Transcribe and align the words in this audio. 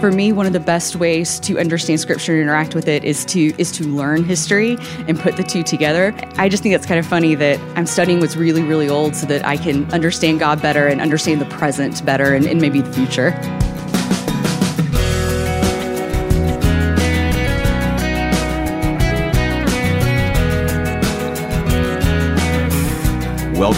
for 0.00 0.10
me 0.10 0.32
one 0.32 0.46
of 0.46 0.52
the 0.52 0.60
best 0.60 0.96
ways 0.96 1.40
to 1.40 1.58
understand 1.58 2.00
scripture 2.00 2.32
and 2.32 2.42
interact 2.42 2.74
with 2.74 2.88
it 2.88 3.04
is 3.04 3.24
to 3.26 3.52
is 3.58 3.72
to 3.72 3.84
learn 3.84 4.24
history 4.24 4.76
and 5.08 5.18
put 5.18 5.36
the 5.36 5.42
two 5.42 5.62
together. 5.62 6.14
I 6.36 6.48
just 6.48 6.62
think 6.62 6.74
that's 6.74 6.86
kind 6.86 6.98
of 6.98 7.06
funny 7.06 7.34
that 7.34 7.58
i'm 7.76 7.86
studying 7.86 8.20
what's 8.20 8.36
really 8.36 8.62
really 8.62 8.88
old 8.88 9.16
so 9.16 9.26
that 9.26 9.44
i 9.44 9.56
can 9.56 9.90
understand 9.92 10.40
god 10.40 10.60
better 10.60 10.86
and 10.86 11.00
understand 11.00 11.40
the 11.40 11.46
present 11.46 12.04
better 12.04 12.34
and, 12.34 12.46
and 12.46 12.60
maybe 12.60 12.80
the 12.80 12.92
future 12.92 13.30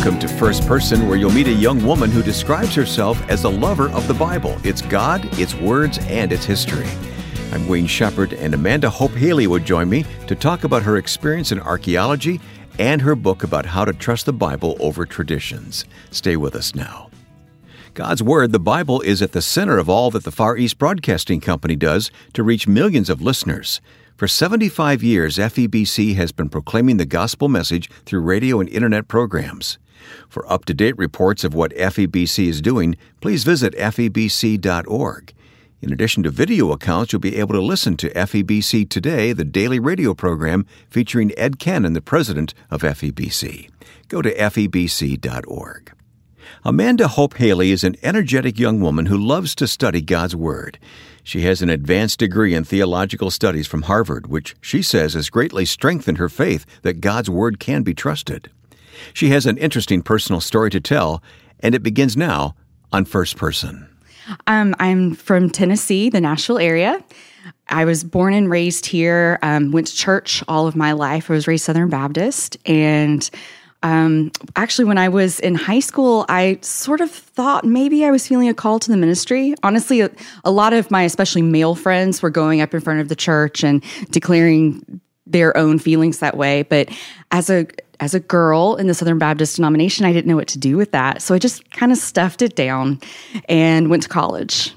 Welcome 0.07 0.29
to 0.29 0.39
First 0.39 0.69
Person, 0.69 1.09
where 1.09 1.19
you'll 1.19 1.33
meet 1.33 1.49
a 1.49 1.53
young 1.53 1.85
woman 1.85 2.13
who 2.13 2.23
describes 2.23 2.77
herself 2.77 3.21
as 3.29 3.43
a 3.43 3.49
lover 3.49 3.89
of 3.89 4.07
the 4.07 4.15
Bible, 4.15 4.57
its 4.63 4.81
God, 4.81 5.25
its 5.37 5.53
words, 5.57 5.99
and 6.03 6.31
its 6.31 6.45
history. 6.45 6.87
I'm 7.51 7.67
Wayne 7.67 7.89
Shepherd, 7.89 8.33
and 8.35 8.55
Amanda 8.55 8.89
Hope 8.89 9.11
Haley 9.11 9.49
would 9.49 9.65
join 9.65 9.89
me 9.89 10.05
to 10.29 10.37
talk 10.37 10.63
about 10.63 10.85
her 10.85 10.97
experience 10.97 11.51
in 11.51 11.59
archaeology 11.59 12.41
and 12.79 13.03
her 13.03 13.17
book 13.17 13.43
about 13.43 13.67
how 13.67 13.85
to 13.85 13.93
trust 13.93 14.27
the 14.27 14.33
Bible 14.33 14.77
over 14.79 15.07
traditions. 15.07 15.85
Stay 16.13 16.37
with 16.37 16.55
us 16.55 16.73
now. 16.73 17.11
God's 17.95 18.23
Word, 18.23 18.53
the 18.53 18.61
Bible, 18.61 19.01
is 19.01 19.21
at 19.23 19.33
the 19.33 19.43
center 19.43 19.77
of 19.77 19.91
all 19.91 20.13
that 20.13 20.23
the 20.23 20.31
Far 20.31 20.57
East 20.57 20.79
Broadcasting 20.79 21.41
Company 21.41 21.75
does 21.75 22.13
to 22.35 22.45
reach 22.45 22.69
millions 22.69 23.11
of 23.11 23.21
listeners. 23.21 23.81
For 24.17 24.29
75 24.29 25.03
years, 25.03 25.37
FEBC 25.37 26.15
has 26.15 26.31
been 26.31 26.49
proclaiming 26.49 26.97
the 26.97 27.07
gospel 27.07 27.49
message 27.49 27.91
through 28.05 28.21
radio 28.21 28.61
and 28.61 28.69
internet 28.69 29.09
programs. 29.09 29.79
For 30.29 30.51
up 30.51 30.65
to 30.67 30.75
date 30.75 30.97
reports 30.99 31.45
of 31.45 31.55
what 31.55 31.73
FEBC 31.73 32.49
is 32.49 32.61
doing, 32.61 32.97
please 33.21 33.45
visit 33.45 33.75
febc.org. 33.75 35.35
In 35.83 35.93
addition 35.93 36.23
to 36.23 36.31
video 36.31 36.73
accounts, 36.73 37.13
you'll 37.13 37.21
be 37.21 37.37
able 37.37 37.55
to 37.55 37.61
listen 37.61 37.97
to 37.99 38.11
FEBC 38.11 38.89
Today, 38.89 39.33
the 39.33 39.45
daily 39.45 39.79
radio 39.79 40.15
program 40.15 40.67
featuring 40.89 41.33
Ed 41.37 41.59
Cannon, 41.59 41.93
the 41.93 42.01
president 42.01 42.55
of 42.71 42.83
FEBC. 42.83 43.71
Go 44.09 44.23
to 44.23 44.35
febc.org. 44.35 45.93
Amanda 46.65 47.09
Hope 47.09 47.35
Haley 47.35 47.71
is 47.71 47.85
an 47.85 47.97
energetic 48.03 48.59
young 48.59 48.81
woman 48.81 49.07
who 49.07 49.19
loves 49.19 49.55
to 49.57 49.67
study 49.67 50.01
God's 50.01 50.35
Word. 50.35 50.79
She 51.23 51.43
has 51.43 51.61
an 51.61 51.71
advanced 51.71 52.21
degree 52.21 52.55
in 52.55 52.65
theological 52.65 53.31
studies 53.31 53.67
from 53.67 53.83
Harvard, 53.83 54.29
which 54.29 54.55
she 54.61 54.81
says 54.81 55.15
has 55.15 55.29
greatly 55.29 55.65
strengthened 55.65 56.19
her 56.19 56.29
faith 56.29 56.65
that 56.83 57.01
God's 57.01 57.29
Word 57.29 57.59
can 57.59 57.83
be 57.83 57.95
trusted. 57.95 58.51
She 59.15 59.31
has 59.31 59.47
an 59.47 59.59
interesting 59.59 60.03
personal 60.03 60.41
story 60.41 60.71
to 60.71 60.81
tell, 60.81 61.23
and 61.61 61.75
it 61.75 61.83
begins 61.83 62.17
now 62.17 62.55
on 62.93 63.05
First 63.05 63.37
Person. 63.37 63.89
Um, 64.47 64.75
I'm 64.79 65.15
from 65.15 65.51
Tennessee, 65.51 66.11
the 66.11 66.21
Nashville 66.21 66.59
area. 66.59 67.03
I 67.69 67.85
was 67.85 68.05
born 68.05 68.33
and 68.33 68.51
raised 68.51 68.87
here, 68.87 69.39
um, 69.43 69.73
went 69.73 69.89
to 69.89 69.95
church 69.95 70.43
all 70.49 70.67
of 70.67 70.77
my 70.77 70.93
life. 70.93 71.31
I 71.31 71.35
was 71.35 71.49
raised 71.49 71.65
Southern 71.65 71.89
Baptist, 71.89 72.57
and 72.67 73.29
um, 73.83 74.33
actually, 74.57 74.87
when 74.87 74.99
I 74.99 75.09
was 75.09 75.39
in 75.41 75.55
high 75.55 75.81
school, 75.81 76.25
I 76.29 76.59
sort 76.63 77.01
of 77.01 77.11
thought 77.11 77.65
maybe 77.65 78.05
I 78.05 78.11
was 78.11 78.27
feeling 78.27 78.49
a 78.49 78.55
call 78.55 78.81
to 78.81 78.91
the 78.91 78.97
ministry. 78.97 79.55
Honestly, 79.63 80.01
a, 80.01 80.11
a 80.45 80.51
lot 80.51 80.73
of 80.73 80.91
my, 80.91 81.03
especially 81.03 81.43
male 81.43 81.75
friends, 81.75 82.23
were 82.23 82.31
going 82.31 82.61
up 82.61 82.75
in 82.75 82.81
front 82.81 83.01
of 83.01 83.09
the 83.09 83.15
church 83.15 83.63
and 83.63 83.85
declaring 84.11 85.01
their 85.27 85.57
own 85.57 85.79
feelings 85.79 86.19
that 86.19 86.37
way. 86.37 86.63
But 86.63 86.89
as 87.31 87.51
a 87.51 87.67
as 88.01 88.15
a 88.15 88.21
girl 88.21 88.77
in 88.77 88.87
the 88.87 88.95
Southern 88.95 89.19
Baptist 89.19 89.57
denomination, 89.57 90.05
I 90.05 90.13
didn't 90.13 90.27
know 90.27 90.37
what 90.37 90.49
to 90.49 90.59
do 90.59 90.77
with 90.77 90.93
that. 90.93 91.23
So 91.23 91.35
I 91.35 91.39
just 91.39 91.71
kind 91.71 91.93
of 91.93 91.99
stuffed 91.99 92.43
it 92.43 92.57
down 92.57 93.01
and 93.49 93.91
went 93.91 94.03
to 94.05 94.09
college. 94.09 94.75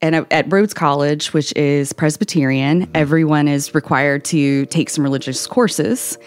And 0.00 0.26
at 0.32 0.52
Rhodes 0.52 0.74
College, 0.74 1.32
which 1.32 1.54
is 1.54 1.92
Presbyterian, 1.92 2.90
everyone 2.92 3.46
is 3.46 3.72
required 3.74 4.24
to 4.26 4.66
take 4.66 4.90
some 4.90 5.04
religious 5.04 5.46
courses. 5.46 6.18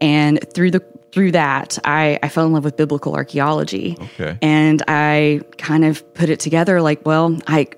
And 0.00 0.38
through 0.54 0.70
the 0.70 0.84
through 1.12 1.32
that, 1.32 1.78
I, 1.84 2.18
I 2.24 2.28
fell 2.28 2.44
in 2.44 2.52
love 2.52 2.64
with 2.64 2.76
biblical 2.76 3.14
archaeology. 3.14 3.96
Okay. 4.00 4.36
And 4.42 4.82
I 4.88 5.42
kind 5.58 5.84
of 5.84 6.14
put 6.14 6.28
it 6.28 6.40
together 6.40 6.82
like, 6.82 7.06
well, 7.06 7.38
I 7.46 7.68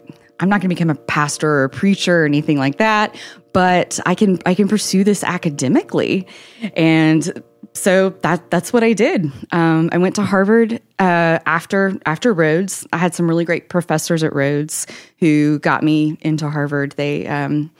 I'm 0.41 0.48
not 0.48 0.60
going 0.60 0.69
to 0.69 0.75
become 0.75 0.91
a 0.91 0.94
pastor 0.94 1.48
or 1.48 1.65
a 1.65 1.70
preacher 1.70 2.22
or 2.22 2.26
anything 2.26 2.59
like 2.59 2.78
that, 2.78 3.16
but 3.53 3.98
I 4.04 4.15
can 4.15 4.38
I 4.44 4.54
can 4.54 4.69
pursue 4.69 5.04
this 5.04 5.25
academically, 5.25 6.26
and 6.75 7.42
so 7.72 8.10
that 8.22 8.50
that's 8.50 8.72
what 8.72 8.82
I 8.82 8.93
did. 8.93 9.31
Um, 9.53 9.88
I 9.93 9.99
went 9.99 10.15
to 10.16 10.22
Harvard 10.22 10.81
uh, 10.99 11.38
after 11.47 11.99
after 12.06 12.32
Rhodes. 12.32 12.87
I 12.93 12.97
had 12.99 13.15
some 13.15 13.28
really 13.28 13.44
great 13.44 13.69
professors 13.69 14.22
at 14.22 14.34
Rhodes 14.34 14.87
who 15.19 15.59
got 15.60 15.82
me 15.82 16.19
into 16.21 16.49
Harvard. 16.49 16.93
They 16.93 17.27
um, 17.27 17.71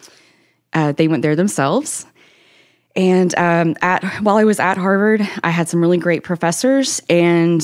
uh, 0.73 0.93
they 0.93 1.09
went 1.09 1.23
there 1.23 1.37
themselves, 1.37 2.07
and 2.95 3.37
um, 3.39 3.77
at 3.83 4.05
while 4.23 4.37
I 4.37 4.45
was 4.45 4.61
at 4.61 4.79
Harvard, 4.79 5.21
I 5.45 5.51
had 5.51 5.69
some 5.69 5.81
really 5.81 5.99
great 5.99 6.23
professors. 6.23 7.01
And 7.09 7.63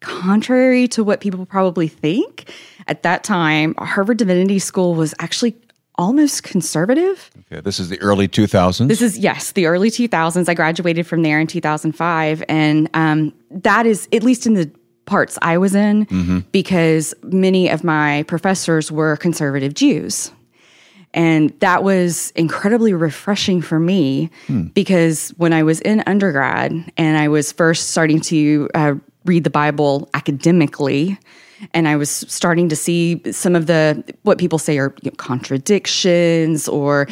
contrary 0.00 0.86
to 0.88 1.02
what 1.02 1.20
people 1.20 1.46
probably 1.46 1.88
think, 1.88 2.52
at 2.86 3.02
that 3.02 3.24
time, 3.24 3.74
Harvard 3.78 4.18
Divinity 4.18 4.58
School 4.58 4.94
was 4.94 5.14
actually 5.18 5.56
almost 5.98 6.42
conservative. 6.42 7.30
Okay, 7.52 7.60
this 7.60 7.80
is 7.80 7.88
the 7.88 8.00
early 8.00 8.28
2000s. 8.28 8.88
This 8.88 9.02
is 9.02 9.18
yes, 9.18 9.52
the 9.52 9.66
early 9.66 9.90
2000s. 9.90 10.48
I 10.48 10.54
graduated 10.54 11.06
from 11.06 11.22
there 11.22 11.40
in 11.40 11.46
2005, 11.46 12.44
and 12.48 12.88
um, 12.94 13.32
that 13.50 13.86
is 13.86 14.08
at 14.12 14.22
least 14.22 14.46
in 14.46 14.54
the 14.54 14.70
parts 15.06 15.38
I 15.40 15.58
was 15.58 15.74
in, 15.74 16.06
mm-hmm. 16.06 16.38
because 16.52 17.14
many 17.22 17.68
of 17.68 17.84
my 17.84 18.24
professors 18.24 18.90
were 18.90 19.16
conservative 19.16 19.74
Jews. 19.74 20.32
And 21.14 21.58
that 21.60 21.82
was 21.82 22.30
incredibly 22.32 22.92
refreshing 22.92 23.62
for 23.62 23.80
me 23.80 24.30
hmm. 24.48 24.64
because 24.64 25.30
when 25.38 25.54
I 25.54 25.62
was 25.62 25.80
in 25.80 26.02
undergrad 26.06 26.92
and 26.98 27.16
I 27.16 27.28
was 27.28 27.52
first 27.52 27.90
starting 27.90 28.20
to 28.22 28.68
uh, 28.74 28.94
read 29.24 29.44
the 29.44 29.50
Bible 29.50 30.10
academically, 30.12 31.18
and 31.72 31.88
I 31.88 31.96
was 31.96 32.10
starting 32.10 32.68
to 32.68 32.76
see 32.76 33.20
some 33.32 33.56
of 33.56 33.66
the 33.66 34.04
what 34.22 34.38
people 34.38 34.58
say 34.58 34.78
are 34.78 34.94
you 35.02 35.10
know, 35.10 35.16
contradictions 35.16 36.68
or 36.68 37.08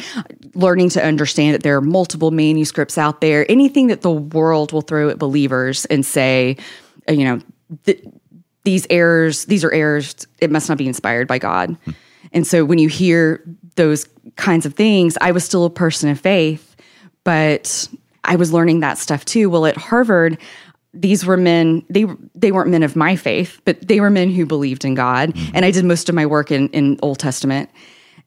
learning 0.53 0.89
to 0.89 1.03
understand 1.03 1.53
that 1.55 1.63
there 1.63 1.75
are 1.75 1.81
multiple 1.81 2.31
manuscripts 2.31 2.97
out 2.97 3.21
there. 3.21 3.49
Anything 3.49 3.87
that 3.87 4.01
the 4.01 4.11
world 4.11 4.71
will 4.71 4.81
throw 4.81 5.09
at 5.09 5.19
believers 5.19 5.85
and 5.85 6.05
say, 6.05 6.57
you 7.09 7.23
know, 7.23 7.41
th- 7.85 8.03
these 8.63 8.87
errors, 8.89 9.45
these 9.45 9.63
are 9.63 9.71
errors. 9.71 10.27
It 10.39 10.51
must 10.51 10.69
not 10.69 10.77
be 10.77 10.87
inspired 10.87 11.27
by 11.27 11.37
God. 11.37 11.77
Hmm. 11.85 11.91
And 12.33 12.45
so 12.47 12.65
when 12.65 12.79
you 12.79 12.89
hear 12.89 13.43
those 13.75 14.07
kinds 14.35 14.65
of 14.65 14.73
things, 14.73 15.17
I 15.21 15.31
was 15.31 15.43
still 15.43 15.65
a 15.65 15.69
person 15.69 16.09
of 16.09 16.19
faith, 16.19 16.75
but 17.23 17.87
I 18.23 18.35
was 18.35 18.51
learning 18.51 18.81
that 18.81 18.97
stuff 18.97 19.23
too. 19.23 19.49
Well, 19.49 19.65
at 19.65 19.77
Harvard, 19.77 20.37
these 20.95 21.25
were 21.25 21.37
men 21.37 21.83
they 21.89 22.05
they 22.33 22.51
weren't 22.51 22.69
men 22.69 22.83
of 22.83 22.95
my 22.95 23.15
faith 23.15 23.61
but 23.65 23.87
they 23.87 23.99
were 23.99 24.09
men 24.09 24.29
who 24.29 24.45
believed 24.45 24.85
in 24.85 24.95
god. 24.95 25.33
Mm-hmm. 25.33 25.55
and 25.55 25.65
i 25.65 25.71
did 25.71 25.85
most 25.85 26.09
of 26.09 26.15
my 26.15 26.25
work 26.25 26.51
in, 26.51 26.69
in 26.69 26.99
old 27.01 27.19
testament. 27.19 27.69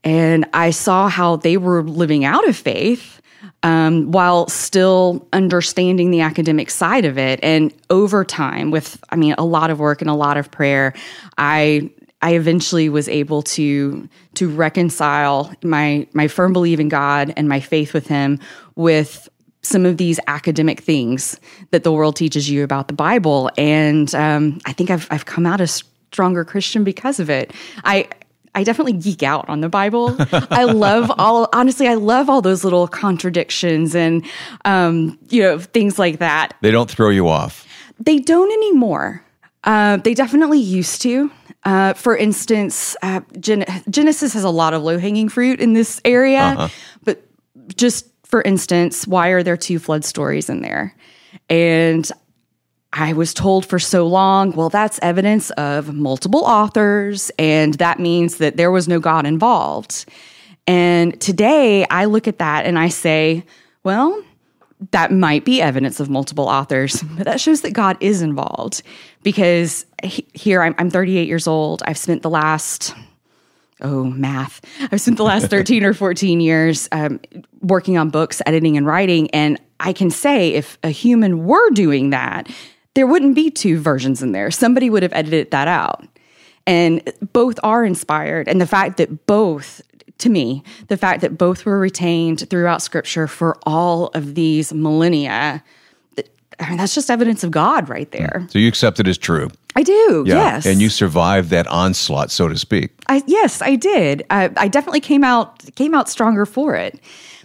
And 0.04 0.46
i 0.52 0.70
saw 0.70 1.08
how 1.08 1.36
they 1.36 1.56
were 1.56 1.82
living 1.82 2.24
out 2.24 2.46
of 2.48 2.56
faith 2.56 3.20
um, 3.62 4.12
while 4.12 4.48
still 4.48 5.26
understanding 5.32 6.10
the 6.10 6.20
academic 6.20 6.70
side 6.70 7.04
of 7.04 7.18
it. 7.18 7.40
And 7.42 7.72
over 7.90 8.24
time 8.24 8.70
with 8.70 9.02
i 9.10 9.16
mean 9.16 9.34
a 9.38 9.44
lot 9.44 9.70
of 9.70 9.80
work 9.80 10.00
and 10.00 10.10
a 10.10 10.14
lot 10.14 10.36
of 10.36 10.50
prayer 10.50 10.94
i 11.36 11.90
I 12.20 12.34
eventually 12.34 12.88
was 12.88 13.08
able 13.08 13.42
to 13.42 14.08
to 14.34 14.48
reconcile 14.48 15.52
my 15.62 16.06
my 16.12 16.28
firm 16.28 16.52
belief 16.52 16.80
in 16.80 16.88
God 16.88 17.32
and 17.36 17.48
my 17.48 17.60
faith 17.60 17.94
with 17.94 18.08
Him 18.08 18.40
with 18.74 19.28
some 19.68 19.84
of 19.86 19.96
these 19.96 20.18
academic 20.26 20.80
things 20.80 21.38
that 21.70 21.84
the 21.84 21.92
world 21.92 22.16
teaches 22.16 22.50
you 22.50 22.64
about 22.64 22.88
the 22.88 22.94
Bible, 22.94 23.50
and 23.56 24.14
um, 24.14 24.60
I 24.66 24.72
think 24.72 24.90
I've 24.90 25.06
I've 25.10 25.26
come 25.26 25.46
out 25.46 25.60
a 25.60 25.66
stronger 25.66 26.44
Christian 26.44 26.84
because 26.84 27.20
of 27.20 27.30
it. 27.30 27.52
I 27.84 28.08
I 28.54 28.64
definitely 28.64 28.94
geek 28.94 29.22
out 29.22 29.48
on 29.48 29.60
the 29.60 29.68
Bible. 29.68 30.16
I 30.50 30.64
love 30.72 31.12
all 31.18 31.48
honestly, 31.52 31.86
I 31.86 31.94
love 31.94 32.28
all 32.28 32.42
those 32.42 32.64
little 32.64 32.88
contradictions 32.88 33.94
and 33.94 34.24
um, 34.64 35.18
you 35.28 35.42
know 35.42 35.58
things 35.58 35.98
like 35.98 36.18
that. 36.18 36.56
They 36.62 36.70
don't 36.70 36.90
throw 36.90 37.10
you 37.10 37.28
off. 37.28 37.66
They 38.00 38.18
don't 38.18 38.50
anymore. 38.50 39.24
Uh, 39.64 39.98
they 39.98 40.14
definitely 40.14 40.60
used 40.60 41.02
to. 41.02 41.30
Uh, 41.64 41.92
for 41.92 42.16
instance, 42.16 42.96
uh, 43.02 43.20
Gen- 43.40 43.66
Genesis 43.90 44.32
has 44.32 44.44
a 44.44 44.50
lot 44.50 44.72
of 44.72 44.82
low 44.82 44.96
hanging 44.96 45.28
fruit 45.28 45.60
in 45.60 45.72
this 45.72 46.00
area, 46.04 46.40
uh-huh. 46.40 46.68
but 47.04 47.22
just 47.76 48.06
for 48.28 48.42
instance, 48.42 49.06
why 49.06 49.28
are 49.28 49.42
there 49.42 49.56
two 49.56 49.78
flood 49.78 50.04
stories 50.04 50.48
in 50.48 50.62
there? 50.62 50.94
And 51.48 52.10
I 52.92 53.12
was 53.12 53.34
told 53.34 53.66
for 53.66 53.78
so 53.78 54.06
long, 54.06 54.52
well, 54.52 54.70
that's 54.70 54.98
evidence 55.02 55.50
of 55.52 55.94
multiple 55.94 56.44
authors, 56.44 57.30
and 57.38 57.74
that 57.74 57.98
means 57.98 58.36
that 58.36 58.56
there 58.56 58.70
was 58.70 58.88
no 58.88 58.98
God 58.98 59.26
involved. 59.26 60.06
And 60.66 61.18
today 61.20 61.86
I 61.90 62.06
look 62.06 62.28
at 62.28 62.38
that 62.38 62.66
and 62.66 62.78
I 62.78 62.88
say, 62.88 63.44
well, 63.84 64.22
that 64.92 65.12
might 65.12 65.44
be 65.44 65.60
evidence 65.60 66.00
of 66.00 66.08
multiple 66.08 66.46
authors, 66.46 67.02
but 67.16 67.24
that 67.24 67.40
shows 67.40 67.62
that 67.62 67.72
God 67.72 67.96
is 68.00 68.22
involved 68.22 68.82
because 69.22 69.84
he, 70.02 70.26
here 70.34 70.62
I'm, 70.62 70.74
I'm 70.78 70.90
38 70.90 71.26
years 71.26 71.46
old. 71.46 71.82
I've 71.84 71.98
spent 71.98 72.22
the 72.22 72.30
last, 72.30 72.94
oh, 73.80 74.04
math. 74.04 74.60
I've 74.90 75.00
spent 75.00 75.16
the 75.16 75.24
last 75.24 75.48
13 75.48 75.84
or 75.84 75.94
14 75.94 76.40
years 76.40 76.88
um, 76.92 77.20
working 77.60 77.96
on 77.96 78.10
books, 78.10 78.42
editing, 78.46 78.76
and 78.76 78.86
writing. 78.86 79.30
And 79.30 79.60
I 79.80 79.92
can 79.92 80.10
say 80.10 80.54
if 80.54 80.78
a 80.82 80.90
human 80.90 81.44
were 81.44 81.70
doing 81.70 82.10
that, 82.10 82.50
there 82.94 83.06
wouldn't 83.06 83.34
be 83.34 83.50
two 83.50 83.78
versions 83.78 84.22
in 84.22 84.32
there. 84.32 84.50
Somebody 84.50 84.90
would 84.90 85.02
have 85.02 85.12
edited 85.12 85.50
that 85.52 85.68
out. 85.68 86.06
And 86.66 87.02
both 87.32 87.58
are 87.62 87.84
inspired. 87.84 88.48
And 88.48 88.60
the 88.60 88.66
fact 88.66 88.98
that 88.98 89.26
both 89.26 89.80
to 90.18 90.28
me, 90.28 90.64
the 90.88 90.96
fact 90.96 91.20
that 91.20 91.38
both 91.38 91.64
were 91.64 91.78
retained 91.78 92.48
throughout 92.50 92.82
scripture 92.82 93.26
for 93.26 93.56
all 93.62 94.08
of 94.14 94.34
these 94.34 94.72
millennia, 94.74 95.62
I 96.58 96.68
mean, 96.68 96.78
that's 96.78 96.94
just 96.94 97.10
evidence 97.10 97.44
of 97.44 97.50
God 97.50 97.88
right 97.88 98.10
there. 98.10 98.46
So 98.50 98.58
you 98.58 98.68
accept 98.68 98.98
it 98.98 99.06
as 99.06 99.16
true. 99.16 99.48
I 99.76 99.82
do, 99.82 100.24
Yeah. 100.26 100.34
yes. 100.34 100.66
And 100.66 100.80
you 100.80 100.88
survived 100.88 101.50
that 101.50 101.66
onslaught, 101.68 102.30
so 102.30 102.48
to 102.48 102.58
speak. 102.58 102.90
I, 103.08 103.22
yes, 103.26 103.62
I 103.62 103.76
did. 103.76 104.24
I, 104.30 104.50
I 104.56 104.68
definitely 104.68 105.00
came 105.00 105.22
out 105.22 105.64
came 105.76 105.94
out 105.94 106.08
stronger 106.08 106.46
for 106.46 106.74
it. 106.74 106.98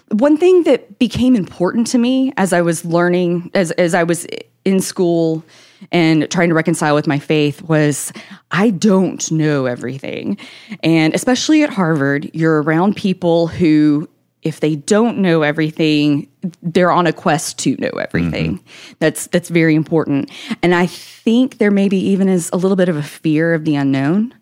One 0.09 0.37
thing 0.37 0.63
that 0.63 0.99
became 0.99 1.35
important 1.35 1.87
to 1.87 1.97
me 1.97 2.33
as 2.37 2.51
I 2.53 2.61
was 2.61 2.85
learning, 2.85 3.51
as 3.53 3.71
as 3.71 3.93
I 3.93 4.03
was 4.03 4.25
in 4.65 4.79
school 4.79 5.43
and 5.91 6.29
trying 6.31 6.49
to 6.49 6.55
reconcile 6.55 6.95
with 6.95 7.07
my 7.07 7.19
faith, 7.19 7.61
was 7.63 8.11
I 8.51 8.69
don't 8.69 9.29
know 9.31 9.65
everything, 9.65 10.37
and 10.81 11.13
especially 11.13 11.61
at 11.63 11.69
Harvard, 11.69 12.29
you're 12.33 12.61
around 12.63 12.95
people 12.95 13.47
who. 13.47 14.07
If 14.43 14.59
they 14.59 14.75
don't 14.75 15.19
know 15.19 15.41
everything, 15.41 16.27
they're 16.61 16.91
on 16.91 17.07
a 17.07 17.13
quest 17.13 17.59
to 17.59 17.75
know 17.77 17.89
everything. 17.89 18.57
Mm-hmm. 18.57 18.93
That's 18.99 19.27
that's 19.27 19.49
very 19.49 19.75
important. 19.75 20.29
And 20.61 20.75
I 20.75 20.85
think 20.85 21.57
there 21.57 21.71
maybe 21.71 21.97
even 21.97 22.27
is 22.27 22.49
a 22.51 22.57
little 22.57 22.75
bit 22.77 22.89
of 22.89 22.97
a 22.97 23.03
fear 23.03 23.53
of 23.53 23.65
the 23.65 23.75
unknown. 23.75 24.33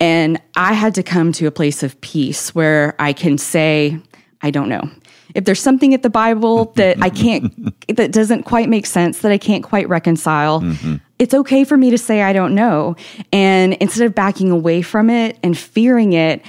And 0.00 0.40
I 0.56 0.72
had 0.72 0.94
to 0.96 1.02
come 1.02 1.32
to 1.32 1.46
a 1.46 1.50
place 1.50 1.82
of 1.82 2.00
peace 2.00 2.54
where 2.54 2.94
I 2.98 3.12
can 3.12 3.38
say, 3.38 3.98
I 4.42 4.50
don't 4.50 4.68
know. 4.68 4.90
If 5.34 5.44
there's 5.44 5.60
something 5.60 5.92
at 5.92 6.02
the 6.02 6.10
Bible 6.10 6.66
that 6.76 7.02
I 7.02 7.10
can't, 7.10 7.52
that 7.94 8.12
doesn't 8.12 8.44
quite 8.44 8.68
make 8.68 8.86
sense, 8.86 9.20
that 9.20 9.32
I 9.32 9.38
can't 9.38 9.62
quite 9.62 9.88
reconcile, 9.88 10.60
mm-hmm. 10.60 10.96
it's 11.18 11.34
okay 11.34 11.64
for 11.64 11.76
me 11.76 11.90
to 11.90 11.98
say 11.98 12.22
I 12.22 12.32
don't 12.32 12.54
know. 12.54 12.96
And 13.32 13.74
instead 13.74 14.06
of 14.06 14.14
backing 14.14 14.50
away 14.50 14.82
from 14.82 15.10
it 15.10 15.38
and 15.42 15.56
fearing 15.56 16.12
it, 16.14 16.42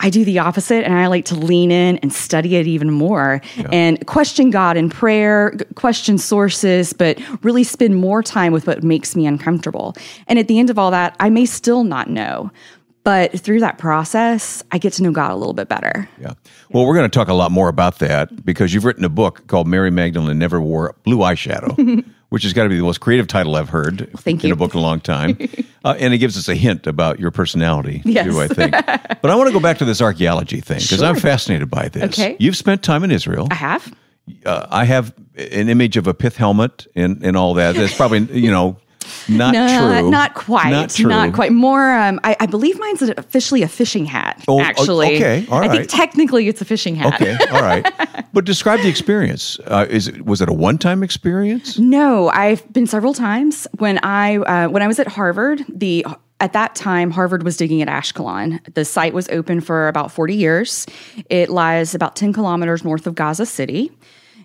I 0.00 0.10
do 0.10 0.24
the 0.24 0.38
opposite 0.38 0.84
and 0.84 0.94
I 0.94 1.06
like 1.06 1.26
to 1.26 1.34
lean 1.34 1.70
in 1.70 1.98
and 1.98 2.12
study 2.12 2.56
it 2.56 2.66
even 2.66 2.90
more 2.90 3.40
and 3.70 4.04
question 4.06 4.50
God 4.50 4.76
in 4.76 4.88
prayer, 4.88 5.54
question 5.74 6.18
sources, 6.18 6.92
but 6.92 7.20
really 7.44 7.64
spend 7.64 7.96
more 7.96 8.22
time 8.22 8.52
with 8.52 8.66
what 8.66 8.82
makes 8.82 9.14
me 9.14 9.26
uncomfortable. 9.26 9.94
And 10.26 10.38
at 10.38 10.48
the 10.48 10.58
end 10.58 10.70
of 10.70 10.78
all 10.78 10.90
that, 10.90 11.14
I 11.20 11.30
may 11.30 11.44
still 11.46 11.84
not 11.84 12.08
know. 12.08 12.50
But 13.02 13.38
through 13.40 13.60
that 13.60 13.78
process, 13.78 14.62
I 14.72 14.78
get 14.78 14.92
to 14.94 15.02
know 15.02 15.10
God 15.10 15.32
a 15.32 15.36
little 15.36 15.54
bit 15.54 15.68
better. 15.68 16.08
Yeah. 16.20 16.34
Well, 16.70 16.86
we're 16.86 16.94
going 16.94 17.10
to 17.10 17.14
talk 17.14 17.28
a 17.28 17.34
lot 17.34 17.50
more 17.50 17.68
about 17.68 17.98
that 18.00 18.44
because 18.44 18.74
you've 18.74 18.84
written 18.84 19.04
a 19.04 19.08
book 19.08 19.46
called 19.46 19.66
Mary 19.66 19.90
Magdalene 19.90 20.38
Never 20.38 20.60
Wore 20.60 20.94
Blue 21.02 21.18
Eyeshadow, 21.18 22.04
which 22.30 22.42
has 22.44 22.52
got 22.52 22.64
to 22.64 22.68
be 22.68 22.76
the 22.76 22.82
most 22.82 23.00
creative 23.00 23.26
title 23.28 23.54
I've 23.56 23.68
heard 23.68 24.10
thank 24.18 24.42
in 24.42 24.48
you. 24.48 24.54
a 24.54 24.56
book 24.56 24.72
in 24.74 24.80
a 24.80 24.82
long 24.82 25.00
time. 25.00 25.36
uh, 25.84 25.94
and 25.98 26.12
it 26.14 26.18
gives 26.18 26.36
us 26.38 26.48
a 26.48 26.54
hint 26.54 26.86
about 26.86 27.20
your 27.20 27.30
personality, 27.30 28.02
Yes. 28.04 28.26
too, 28.26 28.40
I 28.40 28.48
think. 28.48 28.72
but 29.22 29.30
I 29.30 29.34
want 29.36 29.48
to 29.48 29.52
go 29.52 29.60
back 29.60 29.78
to 29.78 29.84
this 29.84 30.00
archaeology 30.00 30.60
thing 30.60 30.78
because 30.80 31.02
I'm 31.02 31.16
fascinated 31.16 31.70
by 31.70 31.88
this. 31.88 32.04
Okay. 32.04 32.36
You've 32.40 32.56
spent 32.56 32.82
time 32.82 33.04
in 33.04 33.10
Israel. 33.10 33.46
I 33.50 33.54
have. 33.54 33.94
uh, 34.46 34.66
I 34.70 34.84
have 34.84 35.12
an 35.36 35.68
image 35.68 35.96
of 35.96 36.06
a 36.06 36.14
pith 36.14 36.36
helmet 36.36 36.86
and, 36.94 37.22
and 37.24 37.36
all 37.36 37.54
that. 37.54 37.74
That's 37.74 37.96
probably, 37.96 38.20
you 38.40 38.50
know, 38.50 38.78
not 39.30 39.52
No, 39.54 39.98
true. 40.00 40.10
not 40.10 40.34
quite. 40.34 40.70
Not 40.70 40.90
true. 40.90 41.32
quite. 41.32 41.52
More, 41.52 41.92
um, 41.92 42.20
I, 42.24 42.36
I 42.40 42.46
believe 42.46 42.78
mine's 42.78 43.02
officially 43.02 43.62
a 43.62 43.68
fishing 43.68 44.04
hat. 44.04 44.44
Oh, 44.48 44.60
actually, 44.60 45.16
okay, 45.16 45.46
all 45.50 45.62
I 45.62 45.68
think 45.68 45.88
technically 45.88 46.48
it's 46.48 46.60
a 46.60 46.64
fishing 46.64 46.96
hat. 46.96 47.14
Okay, 47.14 47.36
all 47.52 47.62
right. 47.62 47.86
But 48.32 48.44
describe 48.44 48.80
the 48.80 48.88
experience. 48.88 49.58
Uh, 49.66 49.86
is 49.88 50.08
it 50.08 50.24
was 50.24 50.40
it 50.40 50.48
a 50.48 50.52
one 50.52 50.78
time 50.78 51.02
experience? 51.02 51.78
No, 51.78 52.28
I've 52.28 52.70
been 52.72 52.86
several 52.86 53.14
times. 53.14 53.66
When 53.78 53.98
I 54.02 54.36
uh, 54.36 54.68
when 54.68 54.82
I 54.82 54.86
was 54.86 54.98
at 54.98 55.06
Harvard, 55.08 55.64
the 55.68 56.04
at 56.40 56.52
that 56.54 56.74
time 56.74 57.10
Harvard 57.10 57.42
was 57.42 57.56
digging 57.56 57.82
at 57.82 57.88
Ashkelon. 57.88 58.60
The 58.74 58.84
site 58.84 59.12
was 59.14 59.28
open 59.28 59.60
for 59.60 59.88
about 59.88 60.10
forty 60.12 60.34
years. 60.34 60.86
It 61.28 61.50
lies 61.50 61.94
about 61.94 62.16
ten 62.16 62.32
kilometers 62.32 62.84
north 62.84 63.06
of 63.06 63.14
Gaza 63.14 63.46
City. 63.46 63.90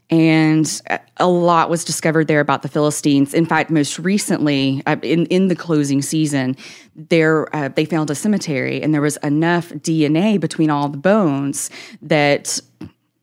And 0.09 0.81
a 1.17 1.27
lot 1.27 1.69
was 1.69 1.83
discovered 1.83 2.27
there 2.27 2.39
about 2.39 2.61
the 2.61 2.67
Philistines. 2.67 3.33
In 3.33 3.45
fact, 3.45 3.71
most 3.71 3.97
recently, 3.97 4.83
uh, 4.85 4.97
in 5.01 5.25
in 5.27 5.47
the 5.47 5.55
closing 5.55 6.01
season, 6.03 6.55
there 6.95 7.53
uh, 7.55 7.69
they 7.69 7.85
found 7.85 8.11
a 8.11 8.15
cemetery, 8.15 8.81
and 8.81 8.93
there 8.93 9.01
was 9.01 9.17
enough 9.17 9.69
DNA 9.69 10.39
between 10.39 10.69
all 10.69 10.89
the 10.89 10.97
bones 10.97 11.71
that 12.03 12.59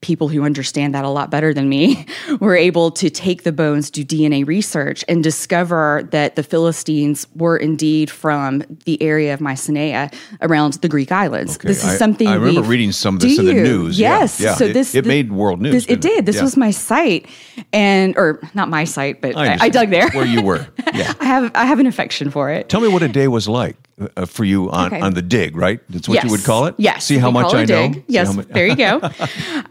people 0.03 0.29
who 0.29 0.45
understand 0.45 0.95
that 0.95 1.05
a 1.05 1.09
lot 1.09 1.31
better 1.31 1.55
than 1.55 1.69
me 1.69 2.05
were 2.41 2.57
able 2.57 2.91
to 2.91 3.09
take 3.09 3.45
the 3.45 3.53
bones, 3.53 3.91
do 3.91 4.05
DNA 4.05 4.47
research, 4.47 5.05
and 5.09 5.23
discover 5.25 6.07
that 6.11 6.37
the 6.37 6.43
Philistines 6.43 7.27
were 7.37 7.57
indeed 7.57 8.11
from 8.11 8.63
the 8.85 9.01
area 9.01 9.33
of 9.33 9.41
Mycenae 9.41 10.11
around 10.43 10.75
the 10.75 10.89
Greek 10.89 11.11
islands. 11.13 11.57
This 11.59 11.85
is 11.85 11.91
I- 11.95 11.97
something 11.97 12.29
I 12.29 12.35
remember 12.35 12.63
reading 12.63 12.93
some 12.93 13.15
of 13.15 13.21
this 13.23 13.39
in 13.39 13.47
the 13.47 13.55
news. 13.55 13.99
Yes. 13.99 14.39
yeah. 14.41 14.55
So 14.57 14.65
It- 14.67 14.73
this 14.75 14.95
it 14.95 15.07
made 15.07 15.33
world 15.33 15.61
news, 15.63 15.73
this- 15.73 15.87
it 15.87 16.01
did. 16.01 16.27
This 16.27 16.37
Yeah. 16.37 16.43
was 16.43 16.57
my 16.57 16.73
site, 16.73 17.27
and 17.73 18.17
or 18.19 18.41
not 18.55 18.69
my 18.69 18.85
site, 18.85 19.21
but 19.23 19.37
I, 19.37 19.57
I 19.61 19.69
dug 19.69 19.91
there. 19.91 20.11
where 20.11 20.27
you 20.27 20.43
were. 20.43 20.67
Yeah. 20.95 21.11
I 21.21 21.25
have 21.25 21.51
I 21.55 21.65
have 21.65 21.79
an 21.81 21.87
affection 21.87 22.31
for 22.31 22.51
it. 22.51 22.69
Tell 22.69 22.83
me 22.83 22.89
what 22.89 23.03
a 23.03 23.09
day 23.09 23.27
was 23.27 23.49
like 23.49 23.77
uh, 24.15 24.27
for 24.27 24.45
you 24.45 24.71
on, 24.71 24.89
Okay. 24.93 25.01
on 25.01 25.15
the 25.15 25.23
dig, 25.23 25.57
right? 25.57 25.81
That's 25.89 26.07
what 26.07 26.23
you 26.23 26.31
would 26.31 26.45
call 26.45 26.67
it? 26.67 26.75
Yes. 26.77 27.07
See 27.07 27.17
how 27.17 27.29
we 27.29 27.35
much 27.41 27.55
I 27.55 27.65
know? 27.65 27.95
Yes. 28.09 28.37
there 28.51 28.67
you 28.67 28.77
go. 28.77 29.01
um, 29.01 29.11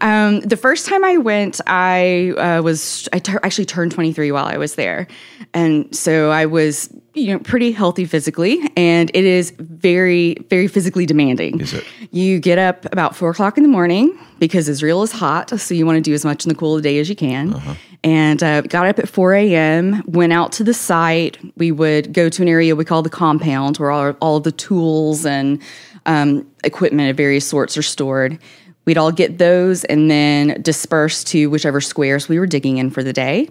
the 0.30 0.56
first 0.56 0.86
time 0.86 1.04
I 1.04 1.16
went, 1.16 1.60
I 1.66 2.30
uh, 2.30 2.62
was 2.62 3.08
I 3.12 3.20
actually 3.42 3.66
turned 3.66 3.92
23 3.92 4.32
while 4.32 4.46
I 4.46 4.56
was 4.56 4.74
there, 4.74 5.06
and 5.54 5.94
so 5.94 6.30
I 6.30 6.46
was 6.46 6.92
you 7.14 7.32
know 7.32 7.38
pretty 7.38 7.72
healthy 7.72 8.04
physically, 8.04 8.60
and 8.76 9.10
it 9.14 9.24
is 9.24 9.52
very 9.58 10.36
very 10.50 10.68
physically 10.68 11.06
demanding. 11.06 11.60
Is 11.60 11.74
it? 11.74 11.84
You 12.10 12.40
get 12.40 12.58
up 12.58 12.86
about 12.92 13.16
four 13.16 13.30
o'clock 13.30 13.56
in 13.56 13.62
the 13.62 13.68
morning 13.68 14.18
because 14.38 14.68
Israel 14.68 15.02
is 15.02 15.12
hot, 15.12 15.58
so 15.58 15.74
you 15.74 15.86
want 15.86 15.96
to 15.96 16.02
do 16.02 16.14
as 16.14 16.24
much 16.24 16.44
in 16.44 16.48
the 16.48 16.54
cool 16.54 16.76
of 16.76 16.82
the 16.82 16.88
day 16.88 16.98
as 16.98 17.08
you 17.08 17.16
can. 17.16 17.54
Uh-huh. 17.54 17.74
And 18.04 18.42
uh, 18.42 18.62
got 18.62 18.86
up 18.86 18.98
at 18.98 19.08
4 19.08 19.34
a.m., 19.34 20.02
went 20.06 20.32
out 20.32 20.50
to 20.52 20.64
the 20.64 20.74
site. 20.74 21.38
We 21.56 21.70
would 21.70 22.12
go 22.12 22.28
to 22.28 22.42
an 22.42 22.48
area 22.48 22.74
we 22.74 22.84
call 22.84 23.02
the 23.02 23.08
compound 23.08 23.76
where 23.76 23.92
all, 23.92 24.10
all 24.20 24.38
of 24.38 24.42
the 24.42 24.50
tools 24.50 25.24
and 25.24 25.62
um, 26.06 26.44
equipment 26.64 27.10
of 27.10 27.16
various 27.16 27.46
sorts 27.46 27.76
are 27.76 27.82
stored. 27.82 28.38
We'd 28.84 28.98
all 28.98 29.12
get 29.12 29.38
those 29.38 29.84
and 29.84 30.10
then 30.10 30.60
disperse 30.62 31.22
to 31.24 31.46
whichever 31.46 31.80
squares 31.80 32.28
we 32.28 32.38
were 32.38 32.46
digging 32.46 32.78
in 32.78 32.90
for 32.90 33.02
the 33.02 33.12
day. 33.12 33.48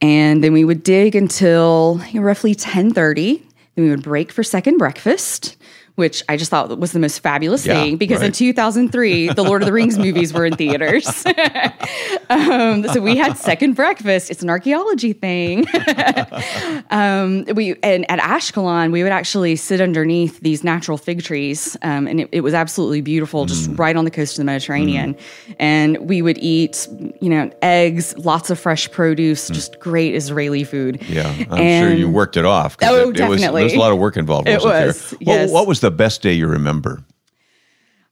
And 0.00 0.42
then 0.42 0.52
we 0.52 0.64
would 0.64 0.82
dig 0.82 1.14
until 1.14 2.00
roughly 2.14 2.50
1030. 2.50 3.42
Then 3.74 3.84
we 3.84 3.90
would 3.90 4.02
break 4.02 4.32
for 4.32 4.42
second 4.42 4.78
breakfast 4.78 5.56
which 5.96 6.22
I 6.28 6.36
just 6.36 6.50
thought 6.50 6.76
was 6.78 6.92
the 6.92 6.98
most 6.98 7.20
fabulous 7.20 7.64
Yeah, 7.64 7.74
thing 7.74 7.96
because 7.96 8.20
in 8.22 8.32
2003, 8.32 9.28
the 9.28 9.42
Lord 9.44 9.62
of 9.62 9.66
the 9.66 9.72
Rings 9.72 9.96
movies 10.06 10.32
were 10.32 10.44
in 10.44 10.56
theaters. 10.56 11.24
um, 12.30 12.86
so 12.88 13.00
we 13.00 13.16
had 13.16 13.36
second 13.36 13.74
breakfast. 13.74 14.30
It's 14.30 14.42
an 14.42 14.50
archaeology 14.50 15.12
thing. 15.12 15.64
um, 16.90 17.44
we 17.54 17.76
and 17.82 18.10
at 18.10 18.18
Ashkelon, 18.18 18.92
we 18.92 19.02
would 19.02 19.12
actually 19.12 19.56
sit 19.56 19.80
underneath 19.80 20.40
these 20.40 20.64
natural 20.64 20.98
fig 20.98 21.22
trees, 21.22 21.76
um, 21.82 22.06
and 22.06 22.20
it, 22.22 22.28
it 22.32 22.40
was 22.40 22.54
absolutely 22.54 23.00
beautiful, 23.00 23.44
just 23.46 23.64
Mm. 23.64 23.78
right 23.78 23.96
on 23.96 24.04
the 24.04 24.10
coast 24.10 24.34
of 24.34 24.38
the 24.38 24.44
Mediterranean. 24.44 25.16
And 25.58 25.96
we 26.08 26.20
would 26.22 26.38
eat, 26.38 26.86
you 27.20 27.30
know, 27.30 27.50
eggs, 27.62 28.16
lots 28.18 28.50
of 28.50 28.58
fresh 28.58 28.90
produce, 28.90 29.48
just 29.48 29.78
great 29.78 30.14
Israeli 30.14 30.64
food. 30.64 31.00
Mm. 31.00 31.14
Yeah, 31.14 31.44
I'm 31.50 31.82
sure 31.88 31.94
you 31.94 32.10
worked 32.10 32.36
it 32.36 32.44
off. 32.44 32.76
Oh, 32.82 32.96
it, 32.96 33.00
it 33.00 33.06
was, 33.06 33.16
definitely. 33.40 33.62
There's 33.62 33.74
a 33.74 33.78
lot 33.78 33.92
of 33.92 33.98
work 33.98 34.16
involved. 34.16 34.48
It 34.48 34.60
was, 34.62 35.10
There? 35.10 35.18
yes. 35.20 35.50
What, 35.50 35.60
what 35.60 35.66
was 35.68 35.80
the 35.84 35.90
best 35.90 36.22
day 36.22 36.32
you 36.32 36.46
remember? 36.46 37.04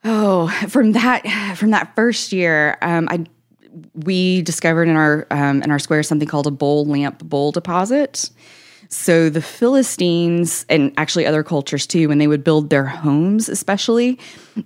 Oh, 0.05 0.49
from 0.69 0.93
that 0.93 1.57
from 1.57 1.71
that 1.71 1.95
first 1.97 2.33
year, 2.33 2.77
um, 2.83 3.09
I 3.11 3.25
we 3.95 4.43
discovered 4.43 4.89
in 4.89 4.97
our 4.97 5.27
um, 5.31 5.63
in 5.63 5.71
our 5.71 5.79
square 5.79 6.03
something 6.03 6.29
called 6.29 6.47
a 6.47 6.51
bowl 6.51 6.85
lamp 6.85 7.25
bowl 7.25 7.51
deposit. 7.51 8.31
So 8.91 9.31
the 9.31 9.41
Philistines 9.41 10.67
and 10.69 10.93
actually 10.99 11.25
other 11.25 11.43
cultures 11.43 11.87
too, 11.87 12.09
when 12.09 12.19
they 12.19 12.27
would 12.27 12.45
build 12.45 12.69
their 12.69 12.85
homes, 12.85 13.49
especially, 13.49 14.19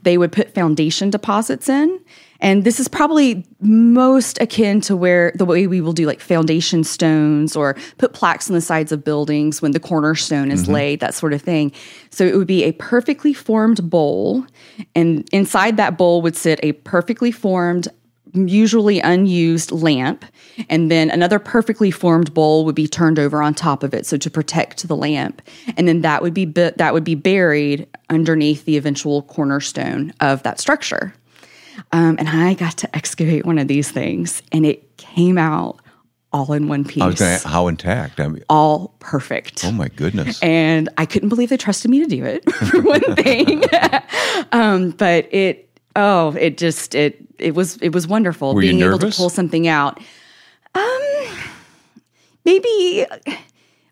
they 0.02 0.18
would 0.18 0.32
put 0.32 0.52
foundation 0.52 1.10
deposits 1.10 1.68
in, 1.68 2.00
And 2.40 2.64
this 2.64 2.80
is 2.80 2.88
probably 2.88 3.46
most 3.60 4.40
akin 4.40 4.80
to 4.82 4.96
where 4.96 5.32
the 5.34 5.44
way 5.44 5.66
we 5.66 5.80
will 5.80 5.92
do 5.92 6.06
like 6.06 6.20
foundation 6.20 6.84
stones 6.84 7.56
or 7.56 7.76
put 7.98 8.12
plaques 8.12 8.50
on 8.50 8.54
the 8.54 8.60
sides 8.60 8.92
of 8.92 9.04
buildings 9.04 9.62
when 9.62 9.72
the 9.72 9.80
cornerstone 9.80 10.50
is 10.50 10.64
mm-hmm. 10.64 10.72
laid, 10.72 11.00
that 11.00 11.14
sort 11.14 11.32
of 11.32 11.42
thing. 11.42 11.72
So 12.10 12.24
it 12.24 12.36
would 12.36 12.46
be 12.46 12.64
a 12.64 12.72
perfectly 12.72 13.32
formed 13.32 13.88
bowl, 13.88 14.46
and 14.94 15.28
inside 15.32 15.76
that 15.76 15.96
bowl 15.96 16.22
would 16.22 16.36
sit 16.36 16.60
a 16.62 16.72
perfectly 16.72 17.30
formed 17.30 17.88
usually 18.34 19.00
unused 19.00 19.72
lamp 19.72 20.24
and 20.68 20.90
then 20.90 21.10
another 21.10 21.38
perfectly 21.38 21.90
formed 21.90 22.34
bowl 22.34 22.64
would 22.64 22.74
be 22.74 22.86
turned 22.86 23.18
over 23.18 23.42
on 23.42 23.54
top 23.54 23.82
of 23.82 23.94
it 23.94 24.04
so 24.04 24.16
to 24.18 24.30
protect 24.30 24.86
the 24.88 24.96
lamp. 24.96 25.40
And 25.76 25.88
then 25.88 26.02
that 26.02 26.22
would 26.22 26.34
be 26.34 26.44
bu- 26.44 26.72
that 26.76 26.92
would 26.92 27.04
be 27.04 27.14
buried 27.14 27.86
underneath 28.10 28.64
the 28.64 28.76
eventual 28.76 29.22
cornerstone 29.22 30.12
of 30.20 30.42
that 30.42 30.60
structure 30.60 31.14
um, 31.92 32.16
and 32.18 32.28
i 32.28 32.54
got 32.54 32.76
to 32.76 32.96
excavate 32.96 33.44
one 33.46 33.58
of 33.58 33.68
these 33.68 33.90
things 33.90 34.42
and 34.52 34.66
it 34.66 34.96
came 34.96 35.38
out 35.38 35.80
all 36.32 36.52
in 36.52 36.68
one 36.68 36.84
piece 36.84 37.02
I 37.02 37.06
was 37.06 37.18
going 37.18 37.40
how 37.40 37.68
intact. 37.68 38.20
I 38.20 38.28
mean, 38.28 38.44
all 38.50 38.94
perfect 38.98 39.64
oh 39.64 39.72
my 39.72 39.88
goodness. 39.88 40.42
and 40.42 40.88
I 40.98 41.06
couldn't 41.06 41.28
believe 41.28 41.48
they 41.48 41.56
trusted 41.56 41.90
me 41.90 42.00
to 42.00 42.06
do 42.06 42.24
it 42.24 42.50
for 42.70 42.82
one 42.82 43.16
thing. 43.16 43.62
um, 44.52 44.90
but 44.90 45.32
it, 45.32 45.70
oh, 45.94 46.34
it 46.38 46.58
just 46.58 46.94
it 46.94 47.18
it 47.38 47.54
was 47.54 47.76
it 47.78 47.90
was 47.90 48.06
wonderful 48.06 48.54
Were 48.54 48.60
being 48.60 48.80
able 48.80 48.98
to 48.98 49.10
pull 49.10 49.30
something 49.30 49.66
out. 49.66 49.98
Um, 50.74 51.26
maybe 52.44 53.06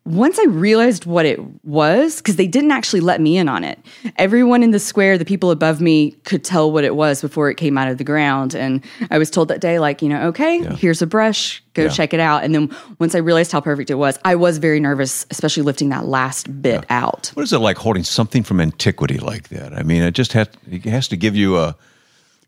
once 0.04 0.38
I 0.38 0.44
realized 0.44 1.06
what 1.06 1.25
it 1.25 1.40
was, 1.64 2.18
because 2.18 2.37
they 2.37 2.46
didn't 2.46 2.73
actually 2.73 3.00
let 3.00 3.20
me 3.23 3.38
in 3.38 3.49
on 3.49 3.64
it. 3.64 3.78
Everyone 4.16 4.62
in 4.62 4.70
the 4.70 4.78
square, 4.78 5.16
the 5.16 5.25
people 5.25 5.50
above 5.50 5.80
me, 5.80 6.11
could 6.25 6.44
tell 6.44 6.70
what 6.70 6.84
it 6.84 6.94
was 6.94 7.23
before 7.23 7.49
it 7.50 7.54
came 7.56 7.78
out 7.78 7.88
of 7.88 7.96
the 7.96 8.04
ground. 8.04 8.54
And 8.54 8.84
I 9.11 9.16
was 9.16 9.30
told 9.30 9.49
that 9.49 9.61
day, 9.62 9.78
like, 9.78 10.02
you 10.02 10.11
know, 10.11 10.28
okay, 10.28 10.62
here's 10.76 11.00
a 11.00 11.06
brush, 11.06 11.62
go 11.73 11.84
Yeah. 11.84 11.88
check 11.88 12.12
it 12.12 12.20
out. 12.20 12.44
And 12.44 12.54
then 12.54 12.70
once 12.99 13.14
I 13.14 13.18
realized 13.18 13.50
how 13.50 13.62
perfect 13.62 13.88
it 13.88 13.94
was, 13.94 14.18
I 14.26 14.34
was 14.34 14.58
very 14.58 14.78
nervous, 14.78 15.25
especially 15.30 15.62
lifting 15.62 15.88
that 15.88 16.06
last 16.06 16.61
bit 16.61 16.84
out. 16.90 17.30
What 17.34 17.44
is 17.44 17.52
it 17.54 17.58
like 17.58 17.78
holding 17.78 18.04
something 18.04 18.42
from 18.42 18.61
antiquity 18.61 19.18
like 19.18 19.49
that? 19.49 19.73
I 19.73 19.82
mean, 19.84 20.02
it 20.02 20.12
just 20.12 20.34
has, 20.34 20.49
it 20.70 20.84
has 20.84 21.08
to 21.08 21.16
give 21.16 21.34
you 21.34 21.56
a 21.56 21.76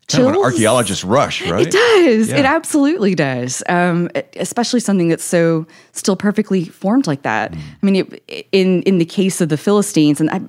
kind 0.07 0.27
of 0.27 0.35
an 0.35 0.41
archaeologist 0.41 1.03
rush, 1.03 1.41
right? 1.49 1.67
It 1.67 1.71
does. 1.71 2.29
It 2.29 2.45
absolutely 2.45 3.13
does. 3.13 3.61
Um, 3.67 4.09
especially 4.35 4.79
something 4.79 5.09
that's 5.09 5.23
so 5.23 5.67
still 5.91 6.15
perfectly 6.15 6.65
formed 6.65 7.07
like 7.07 7.23
that. 7.23 7.51
Mm. 7.51 7.59
I 7.59 7.85
mean, 7.85 7.95
it, 8.27 8.47
in 8.51 8.83
in 8.83 8.97
the 8.97 9.05
case 9.05 9.41
of 9.41 9.49
the 9.49 9.57
Philistines, 9.57 10.21
and 10.21 10.29
I, 10.29 10.41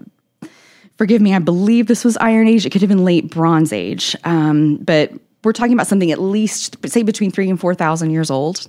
forgive 0.96 1.20
me, 1.20 1.34
I 1.34 1.38
believe 1.40 1.86
this 1.86 2.04
was 2.04 2.16
Iron 2.18 2.46
Age. 2.48 2.66
It 2.66 2.70
could 2.70 2.82
have 2.82 2.88
been 2.88 3.04
late 3.04 3.30
Bronze 3.30 3.72
Age, 3.72 4.16
um, 4.24 4.76
but 4.76 5.12
we're 5.44 5.52
talking 5.52 5.72
about 5.72 5.86
something 5.86 6.12
at 6.12 6.20
least 6.20 6.76
say 6.88 7.02
between 7.02 7.30
three 7.30 7.48
and 7.50 7.58
four 7.58 7.74
thousand 7.74 8.10
years 8.10 8.30
old 8.30 8.68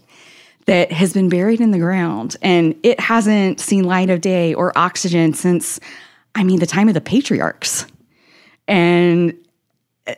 that 0.65 0.91
has 0.91 1.13
been 1.13 1.29
buried 1.29 1.61
in 1.61 1.71
the 1.71 1.79
ground, 1.79 2.35
and 2.41 2.75
it 2.83 2.99
hasn't 2.99 3.59
seen 3.59 3.83
light 3.83 4.09
of 4.09 4.21
day 4.21 4.53
or 4.53 4.77
oxygen 4.77 5.33
since, 5.33 5.79
I 6.35 6.43
mean, 6.43 6.59
the 6.59 6.67
time 6.67 6.87
of 6.87 6.93
the 6.93 7.01
patriarchs, 7.01 7.87
and 8.67 9.33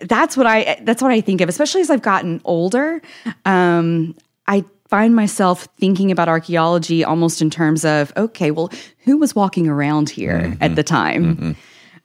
that's 0.01 0.37
what 0.37 0.47
I 0.47 0.79
that's 0.81 1.01
what 1.01 1.11
I 1.11 1.21
think 1.21 1.41
of, 1.41 1.49
especially 1.49 1.81
as 1.81 1.89
I've 1.89 2.01
gotten 2.01 2.41
older. 2.45 3.01
Um, 3.45 4.15
I 4.47 4.63
find 4.87 5.15
myself 5.15 5.67
thinking 5.79 6.11
about 6.11 6.27
archaeology 6.27 7.03
almost 7.03 7.41
in 7.41 7.49
terms 7.49 7.85
of 7.85 8.13
okay, 8.17 8.51
well, 8.51 8.71
who 8.99 9.17
was 9.17 9.35
walking 9.35 9.67
around 9.67 10.09
here 10.09 10.57
at 10.61 10.75
the 10.75 10.83
time? 10.83 11.55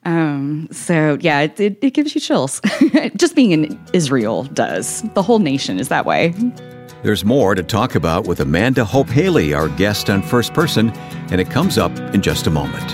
Um, 0.05 0.69
so 0.71 1.17
yeah, 1.19 1.41
it, 1.41 1.59
it, 1.59 1.77
it 1.81 1.93
gives 1.93 2.15
you 2.15 2.21
chills. 2.21 2.61
Just 3.17 3.35
being 3.35 3.51
in 3.51 3.79
Israel 3.91 4.43
does. 4.43 5.01
The 5.15 5.21
whole 5.21 5.39
nation 5.39 5.79
is 5.79 5.89
that 5.89 6.05
way. 6.05 6.33
There's 7.03 7.25
more 7.25 7.55
to 7.55 7.61
talk 7.61 7.93
about 7.93 8.25
with 8.25 8.39
Amanda 8.39 8.83
Hope 8.85 9.09
Haley, 9.09 9.53
our 9.53 9.69
guest 9.69 10.09
on 10.09 10.21
First 10.21 10.53
Person, 10.53 10.89
and 11.29 11.39
it 11.39 11.49
comes 11.49 11.77
up 11.77 11.91
in 12.13 12.21
just 12.21 12.47
a 12.47 12.49
moment. 12.49 12.89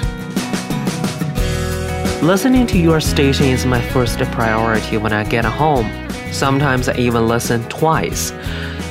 Listening 2.23 2.65
to 2.67 2.79
your 2.79 3.01
station 3.01 3.47
is 3.47 3.65
my 3.65 3.81
first 3.89 4.17
priority 4.31 4.95
when 4.95 5.11
I 5.11 5.25
get 5.25 5.43
home. 5.43 5.91
Sometimes 6.31 6.87
I 6.87 6.95
even 6.95 7.27
listen 7.27 7.67
twice. 7.67 8.31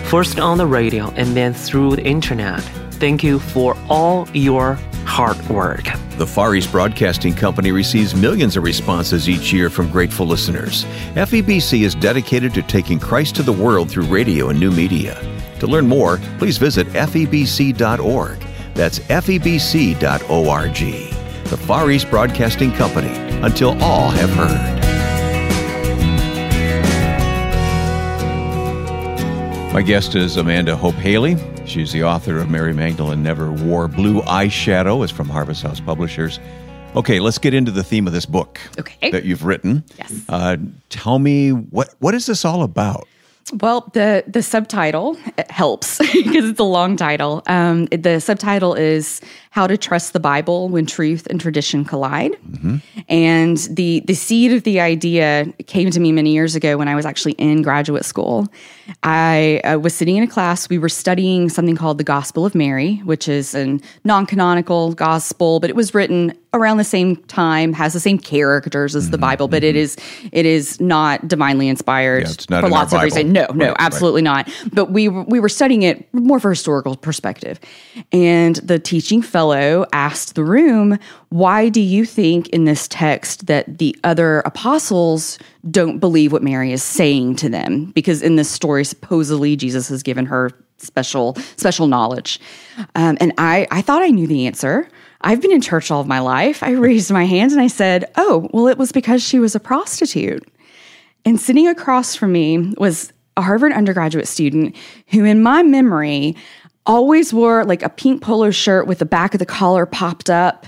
First 0.04 0.38
on 0.38 0.58
the 0.58 0.66
radio 0.66 1.10
and 1.12 1.34
then 1.34 1.54
through 1.54 1.96
the 1.96 2.04
internet. 2.04 2.60
Thank 3.00 3.24
you 3.24 3.38
for 3.38 3.74
all 3.88 4.28
your 4.34 4.74
hard 5.06 5.40
work. 5.48 5.84
The 6.18 6.26
Far 6.26 6.54
East 6.54 6.70
Broadcasting 6.70 7.32
Company 7.32 7.72
receives 7.72 8.14
millions 8.14 8.58
of 8.58 8.64
responses 8.64 9.30
each 9.30 9.50
year 9.50 9.70
from 9.70 9.90
grateful 9.90 10.26
listeners. 10.26 10.84
FEBC 11.14 11.84
is 11.84 11.94
dedicated 11.94 12.52
to 12.52 12.60
taking 12.60 13.00
Christ 13.00 13.34
to 13.36 13.42
the 13.42 13.50
world 13.50 13.90
through 13.90 14.08
radio 14.08 14.50
and 14.50 14.60
new 14.60 14.70
media. 14.70 15.14
To 15.60 15.66
learn 15.66 15.88
more, 15.88 16.18
please 16.36 16.58
visit 16.58 16.86
febc.org. 16.88 18.44
That's 18.74 18.98
febc.org. 18.98 21.12
The 21.52 21.59
Far 21.59 21.90
East 21.90 22.09
Broadcasting 22.09 22.73
Company, 22.73 23.11
until 23.42 23.76
all 23.82 24.09
have 24.09 24.30
heard. 24.30 24.80
My 29.75 29.82
guest 29.82 30.14
is 30.14 30.38
Amanda 30.38 30.75
Hope 30.75 30.94
Haley. 30.94 31.37
She's 31.66 31.92
the 31.92 32.04
author 32.04 32.38
of 32.38 32.49
Mary 32.49 32.73
Magdalene 32.73 33.23
Never 33.23 33.52
Wore 33.52 33.87
Blue 33.87 34.23
Eyeshadow. 34.23 35.04
It's 35.04 35.12
from 35.12 35.28
Harvest 35.28 35.62
House 35.62 35.78
Publishers. 35.78 36.40
Okay, 36.97 37.21
let's 37.21 37.37
get 37.37 37.52
into 37.52 37.71
the 37.71 37.85
theme 37.85 38.06
of 38.06 38.14
this 38.14 38.25
book 38.25 38.59
Okay. 38.78 39.11
that 39.11 39.25
you've 39.26 39.44
written. 39.44 39.85
Yes. 39.99 40.25
Uh, 40.30 40.56
tell 40.88 41.18
me 41.18 41.50
what 41.50 41.94
what 41.99 42.14
is 42.14 42.25
this 42.25 42.47
all 42.47 42.62
about? 42.62 43.06
Well, 43.61 43.90
the 43.92 44.25
the 44.26 44.42
subtitle 44.42 45.18
helps 45.50 45.99
because 46.12 46.49
it's 46.49 46.61
a 46.61 46.64
long 46.64 46.96
title. 46.96 47.42
Um, 47.46 47.87
the 47.87 48.20
subtitle 48.20 48.75
is 48.75 49.20
"How 49.50 49.66
to 49.66 49.76
Trust 49.76 50.12
the 50.12 50.20
Bible 50.20 50.68
When 50.68 50.87
Truth 50.87 51.26
and 51.26 51.40
Tradition 51.40 51.84
Collide," 51.84 52.37
and 53.08 53.58
the 53.70 54.00
the 54.06 54.14
seed 54.14 54.52
of 54.52 54.62
the 54.62 54.80
idea 54.80 55.52
came 55.66 55.90
to 55.90 56.00
me 56.00 56.12
many 56.12 56.32
years 56.32 56.54
ago 56.54 56.78
when 56.78 56.88
I 56.88 56.94
was 56.94 57.04
actually 57.04 57.32
in 57.32 57.62
graduate 57.62 58.04
school. 58.04 58.49
I 59.02 59.61
uh, 59.64 59.78
was 59.78 59.94
sitting 59.94 60.16
in 60.16 60.22
a 60.22 60.28
class. 60.28 60.68
We 60.68 60.78
were 60.78 60.88
studying 60.88 61.49
something 61.49 61.76
called 61.76 61.99
the 61.99 62.04
Gospel 62.04 62.46
of 62.46 62.54
Mary, 62.54 62.96
which 63.04 63.28
is 63.28 63.54
a 63.54 63.78
non 64.04 64.26
canonical 64.26 64.94
gospel, 64.94 65.61
but 65.61 65.68
it 65.68 65.76
was 65.76 65.94
written 65.94 66.32
around 66.54 66.76
the 66.76 66.84
same 66.84 67.16
time, 67.16 67.72
has 67.72 67.92
the 67.92 68.00
same 68.00 68.18
characters 68.18 68.94
as 68.94 69.11
the 69.11 69.18
Bible, 69.18 69.49
but 69.49 69.64
it 69.64 69.75
is 69.76 69.96
it 70.32 70.46
is 70.46 70.80
not 70.80 71.26
divinely 71.26 71.68
inspired 71.68 72.25
Yeah, 72.25 72.34
not 72.50 72.64
for 72.64 72.70
lots 72.70 72.92
of 72.92 73.02
reasons. 73.02 73.31
No, 73.32 73.46
no, 73.54 73.64
Right, 73.64 73.68
right. 73.68 73.76
absolutely 73.80 74.22
not. 74.22 74.48
But 74.72 74.92
we 74.92 75.08
were- 75.08 75.24
we 75.28 75.40
were 75.40 75.48
studying 75.48 75.82
it 75.82 76.06
more 76.12 76.38
for 76.38 76.50
historical 76.50 76.96
perspective, 76.96 77.58
and 78.12 78.56
the 78.56 78.78
teaching 78.78 79.22
fellow 79.22 79.86
asked 79.92 80.34
the 80.34 80.44
room, 80.44 80.98
"Why 81.30 81.68
do 81.68 81.80
you 81.80 82.04
think 82.04 82.48
in 82.50 82.64
this 82.64 82.86
text 82.88 83.46
that 83.46 83.78
the 83.78 83.96
other 84.04 84.40
apostles 84.44 85.38
don't 85.70 85.98
believe 85.98 86.32
what 86.32 86.42
Mary 86.42 86.72
is 86.72 86.82
saying 86.82 87.36
to 87.36 87.48
them? 87.48 87.92
Because 87.94 88.22
in 88.22 88.36
this 88.36 88.48
story, 88.48 88.84
supposedly 88.84 89.56
Jesus 89.56 89.88
has 89.88 90.02
given 90.02 90.26
her 90.26 90.50
special 90.78 91.36
special 91.56 91.86
knowledge." 91.86 92.40
Um, 92.94 93.16
and 93.20 93.32
I 93.38 93.66
I 93.70 93.82
thought 93.82 94.02
I 94.02 94.08
knew 94.08 94.26
the 94.26 94.46
answer. 94.46 94.88
I've 95.24 95.40
been 95.40 95.52
in 95.52 95.60
church 95.60 95.90
all 95.92 96.00
of 96.00 96.08
my 96.08 96.18
life. 96.18 96.64
I 96.64 96.70
raised 96.72 97.12
my 97.12 97.24
hand 97.24 97.52
and 97.52 97.60
I 97.60 97.68
said, 97.68 98.06
"Oh, 98.16 98.48
well, 98.52 98.66
it 98.66 98.76
was 98.76 98.90
because 98.90 99.22
she 99.22 99.38
was 99.38 99.54
a 99.54 99.60
prostitute." 99.60 100.44
And 101.24 101.40
sitting 101.40 101.68
across 101.68 102.16
from 102.16 102.32
me 102.32 102.74
was 102.78 103.12
a 103.36 103.42
Harvard 103.42 103.72
undergraduate 103.72 104.28
student 104.28 104.76
who, 105.08 105.24
in 105.24 105.42
my 105.42 105.62
memory, 105.62 106.36
always 106.86 107.32
wore 107.32 107.64
like 107.64 107.82
a 107.82 107.88
pink 107.88 108.22
polo 108.22 108.50
shirt 108.50 108.86
with 108.86 108.98
the 108.98 109.04
back 109.04 109.34
of 109.34 109.38
the 109.38 109.46
collar 109.46 109.86
popped 109.86 110.30
up. 110.30 110.66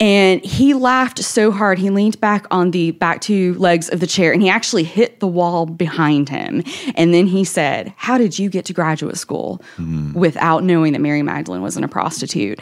And 0.00 0.42
he 0.42 0.72
laughed 0.72 1.18
so 1.18 1.50
hard, 1.50 1.78
he 1.78 1.90
leaned 1.90 2.18
back 2.18 2.46
on 2.50 2.70
the 2.70 2.92
back 2.92 3.20
two 3.20 3.52
legs 3.54 3.90
of 3.90 4.00
the 4.00 4.06
chair 4.06 4.32
and 4.32 4.40
he 4.40 4.48
actually 4.48 4.84
hit 4.84 5.20
the 5.20 5.26
wall 5.26 5.66
behind 5.66 6.30
him. 6.30 6.62
And 6.94 7.12
then 7.12 7.26
he 7.26 7.44
said, 7.44 7.92
How 7.98 8.16
did 8.16 8.38
you 8.38 8.48
get 8.48 8.64
to 8.66 8.72
graduate 8.72 9.18
school 9.18 9.60
mm-hmm. 9.76 10.14
without 10.14 10.64
knowing 10.64 10.94
that 10.94 11.00
Mary 11.00 11.22
Magdalene 11.22 11.60
wasn't 11.60 11.84
a 11.84 11.88
prostitute? 11.88 12.60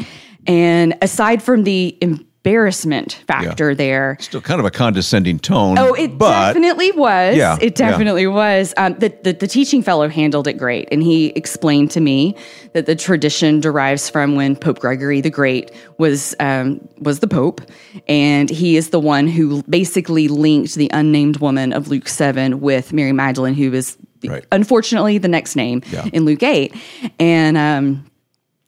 And 0.49 0.97
aside 1.01 1.43
from 1.45 1.63
the 1.63 1.97
embarrassment 2.45 3.23
factor 3.27 3.75
there, 3.75 4.17
Still 4.21 4.41
kind 4.41 4.59
of 4.59 4.67
a 4.67 4.71
condescending 4.71 5.39
tone. 5.39 5.79
Oh, 5.79 5.95
it 5.95 6.19
but 6.19 6.49
definitely 6.53 6.91
was. 6.93 7.37
Yeah, 7.37 7.57
it 7.61 7.79
yeah. 7.79 7.91
definitely 7.91 8.27
was. 8.27 8.75
Um, 8.77 8.95
the, 8.99 9.15
the 9.23 9.33
the 9.33 9.47
teaching 9.47 9.83
fellow 9.83 10.09
handled 10.09 10.49
it 10.49 10.55
great, 10.55 10.89
and 10.91 11.03
he 11.03 11.27
explained 11.31 11.91
to 11.93 12.01
me 12.01 12.37
that 12.75 12.87
the 12.87 12.97
tradition 12.97 13.61
derives 13.61 14.11
from 14.11 14.35
when 14.35 14.57
Pope 14.57 14.81
Gregory 14.81 15.21
the 15.21 15.31
Great 15.31 15.71
was 15.99 16.35
um, 16.41 16.81
was 16.99 17.21
the 17.21 17.29
pope, 17.29 17.61
and 18.09 18.51
he 18.51 18.77
is 18.77 18.91
the 18.91 19.01
one 19.01 19.29
who 19.29 19.63
basically 19.65 20.27
linked 20.29 20.75
the 20.75 20.91
unnamed 20.93 21.37
woman 21.39 21.73
of 21.73 21.89
Luke 21.89 22.09
seven 22.09 22.61
with 22.61 22.93
Mary 22.93 23.13
Magdalene, 23.13 23.55
who 23.55 23.73
is 23.73 23.97
Right. 24.25 24.45
unfortunately 24.53 25.19
the 25.19 25.27
next 25.29 25.57
name 25.57 25.83
Yeah. 25.93 26.07
in 26.13 26.25
Luke 26.25 26.43
eight, 26.43 26.75
and. 27.21 27.57
Um, 27.57 28.07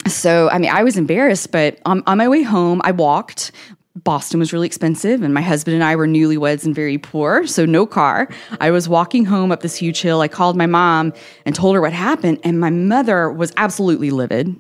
so, 0.06 0.48
I 0.50 0.58
mean, 0.58 0.70
I 0.70 0.82
was 0.82 0.96
embarrassed, 0.96 1.50
but 1.52 1.78
on, 1.84 2.02
on 2.06 2.18
my 2.18 2.28
way 2.28 2.42
home, 2.42 2.80
I 2.84 2.92
walked 2.92 3.52
Boston 4.02 4.40
was 4.40 4.52
really 4.52 4.66
expensive, 4.66 5.22
and 5.22 5.32
my 5.32 5.40
husband 5.40 5.76
and 5.76 5.84
I 5.84 5.94
were 5.94 6.08
newlyweds 6.08 6.64
and 6.64 6.74
very 6.74 6.98
poor, 6.98 7.46
so 7.46 7.64
no 7.64 7.86
car. 7.86 8.28
I 8.60 8.72
was 8.72 8.88
walking 8.88 9.24
home 9.24 9.52
up 9.52 9.60
this 9.60 9.76
huge 9.76 10.00
hill. 10.02 10.20
I 10.20 10.26
called 10.26 10.56
my 10.56 10.66
mom 10.66 11.12
and 11.46 11.54
told 11.54 11.76
her 11.76 11.80
what 11.80 11.92
happened, 11.92 12.40
and 12.42 12.58
my 12.58 12.70
mother 12.70 13.30
was 13.30 13.52
absolutely 13.56 14.10
livid. 14.10 14.56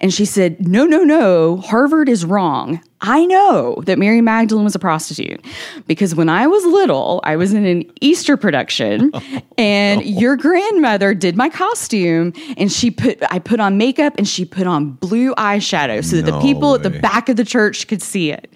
And 0.00 0.14
she 0.14 0.24
said, 0.24 0.68
No, 0.68 0.86
no, 0.86 1.02
no, 1.02 1.56
Harvard 1.56 2.08
is 2.08 2.24
wrong. 2.24 2.80
I 3.00 3.26
know 3.26 3.82
that 3.86 3.98
Mary 3.98 4.20
Magdalene 4.20 4.64
was 4.64 4.74
a 4.74 4.78
prostitute 4.78 5.44
because 5.86 6.14
when 6.14 6.28
I 6.28 6.46
was 6.46 6.64
little, 6.64 7.20
I 7.22 7.36
was 7.36 7.52
in 7.52 7.64
an 7.64 7.90
Easter 8.00 8.36
production 8.36 9.12
and 9.58 10.04
your 10.04 10.36
grandmother 10.36 11.14
did 11.14 11.36
my 11.36 11.48
costume 11.48 12.32
and 12.56 12.72
she 12.72 12.90
put 12.90 13.22
I 13.30 13.38
put 13.38 13.60
on 13.60 13.78
makeup 13.78 14.14
and 14.18 14.26
she 14.26 14.44
put 14.44 14.66
on 14.66 14.90
blue 14.90 15.34
eyeshadow 15.36 16.04
so 16.04 16.16
that 16.16 16.26
the 16.26 16.32
No 16.32 16.40
people 16.40 16.74
at 16.74 16.82
the 16.82 16.90
back 16.90 17.28
of 17.28 17.36
the 17.36 17.44
church 17.44 17.86
could 17.86 18.02
see 18.02 18.32
it. 18.32 18.52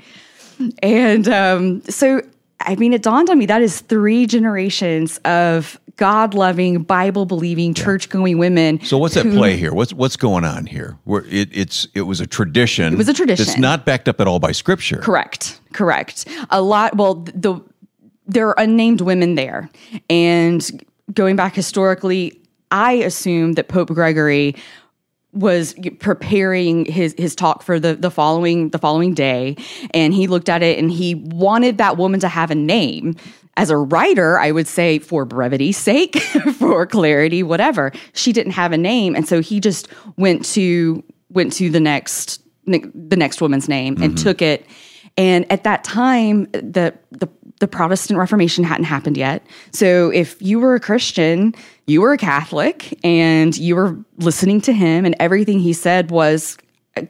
And 0.82 1.28
um, 1.28 1.82
so, 1.82 2.22
I 2.66 2.76
mean, 2.76 2.92
it 2.92 3.02
dawned 3.02 3.30
on 3.30 3.38
me 3.38 3.46
that 3.46 3.62
is 3.62 3.80
three 3.80 4.26
generations 4.26 5.18
of 5.18 5.78
God 5.96 6.34
loving, 6.34 6.82
Bible 6.82 7.26
believing, 7.26 7.74
church 7.74 8.08
going 8.08 8.38
women. 8.38 8.80
So 8.84 8.98
what's 8.98 9.16
at 9.16 9.26
play 9.26 9.56
here? 9.56 9.72
What's 9.72 9.92
what's 9.92 10.16
going 10.16 10.44
on 10.44 10.66
here? 10.66 10.98
Where 11.04 11.24
it, 11.26 11.48
it's 11.52 11.86
it 11.94 12.02
was 12.02 12.20
a 12.20 12.26
tradition. 12.26 12.92
It 12.92 12.96
was 12.96 13.08
a 13.08 13.14
tradition. 13.14 13.42
It's 13.46 13.58
not 13.58 13.84
backed 13.84 14.08
up 14.08 14.20
at 14.20 14.26
all 14.26 14.38
by 14.38 14.52
scripture. 14.52 14.98
Correct. 14.98 15.60
Correct. 15.72 16.26
A 16.50 16.62
lot. 16.62 16.96
Well, 16.96 17.14
the 17.34 17.60
there 18.26 18.48
are 18.48 18.58
unnamed 18.58 19.00
women 19.00 19.34
there, 19.34 19.68
and 20.08 20.84
going 21.12 21.36
back 21.36 21.54
historically, 21.54 22.40
I 22.70 22.92
assume 22.92 23.52
that 23.54 23.68
Pope 23.68 23.88
Gregory 23.88 24.56
was 25.32 25.74
preparing 25.98 26.84
his 26.84 27.14
his 27.16 27.34
talk 27.34 27.62
for 27.62 27.80
the 27.80 27.94
the 27.94 28.10
following 28.10 28.68
the 28.68 28.78
following 28.78 29.14
day 29.14 29.56
and 29.92 30.12
he 30.12 30.26
looked 30.26 30.48
at 30.48 30.62
it 30.62 30.78
and 30.78 30.90
he 30.90 31.14
wanted 31.14 31.78
that 31.78 31.96
woman 31.96 32.20
to 32.20 32.28
have 32.28 32.50
a 32.50 32.54
name. 32.54 33.16
As 33.54 33.68
a 33.68 33.76
writer 33.76 34.38
i 34.38 34.50
would 34.50 34.66
say 34.66 34.98
for 34.98 35.26
brevity's 35.26 35.76
sake 35.76 36.16
for 36.58 36.86
clarity 36.86 37.42
whatever 37.42 37.92
she 38.14 38.32
didn't 38.32 38.52
have 38.52 38.72
a 38.72 38.78
name. 38.78 39.14
And 39.14 39.28
so 39.28 39.40
he 39.40 39.60
just 39.60 39.88
went 40.16 40.44
to 40.46 41.02
went 41.30 41.52
to 41.54 41.70
the 41.70 41.80
next 41.80 42.40
the 42.66 43.16
next 43.16 43.40
woman's 43.40 43.68
name 43.68 43.96
and 44.00 44.14
mm-hmm. 44.14 44.22
took 44.22 44.42
it. 44.42 44.66
And 45.16 45.50
at 45.50 45.64
that 45.64 45.84
time 45.84 46.44
the 46.52 46.94
the 47.10 47.28
the 47.62 47.68
Protestant 47.68 48.18
Reformation 48.18 48.64
hadn't 48.64 48.86
happened 48.86 49.16
yet. 49.16 49.46
So 49.70 50.10
if 50.10 50.42
you 50.42 50.58
were 50.58 50.74
a 50.74 50.80
Christian, 50.80 51.54
you 51.86 52.00
were 52.00 52.12
a 52.12 52.18
Catholic 52.18 52.98
and 53.04 53.56
you 53.56 53.76
were 53.76 53.96
listening 54.18 54.60
to 54.62 54.72
him 54.72 55.04
and 55.04 55.14
everything 55.20 55.60
he 55.60 55.72
said 55.72 56.10
was 56.10 56.58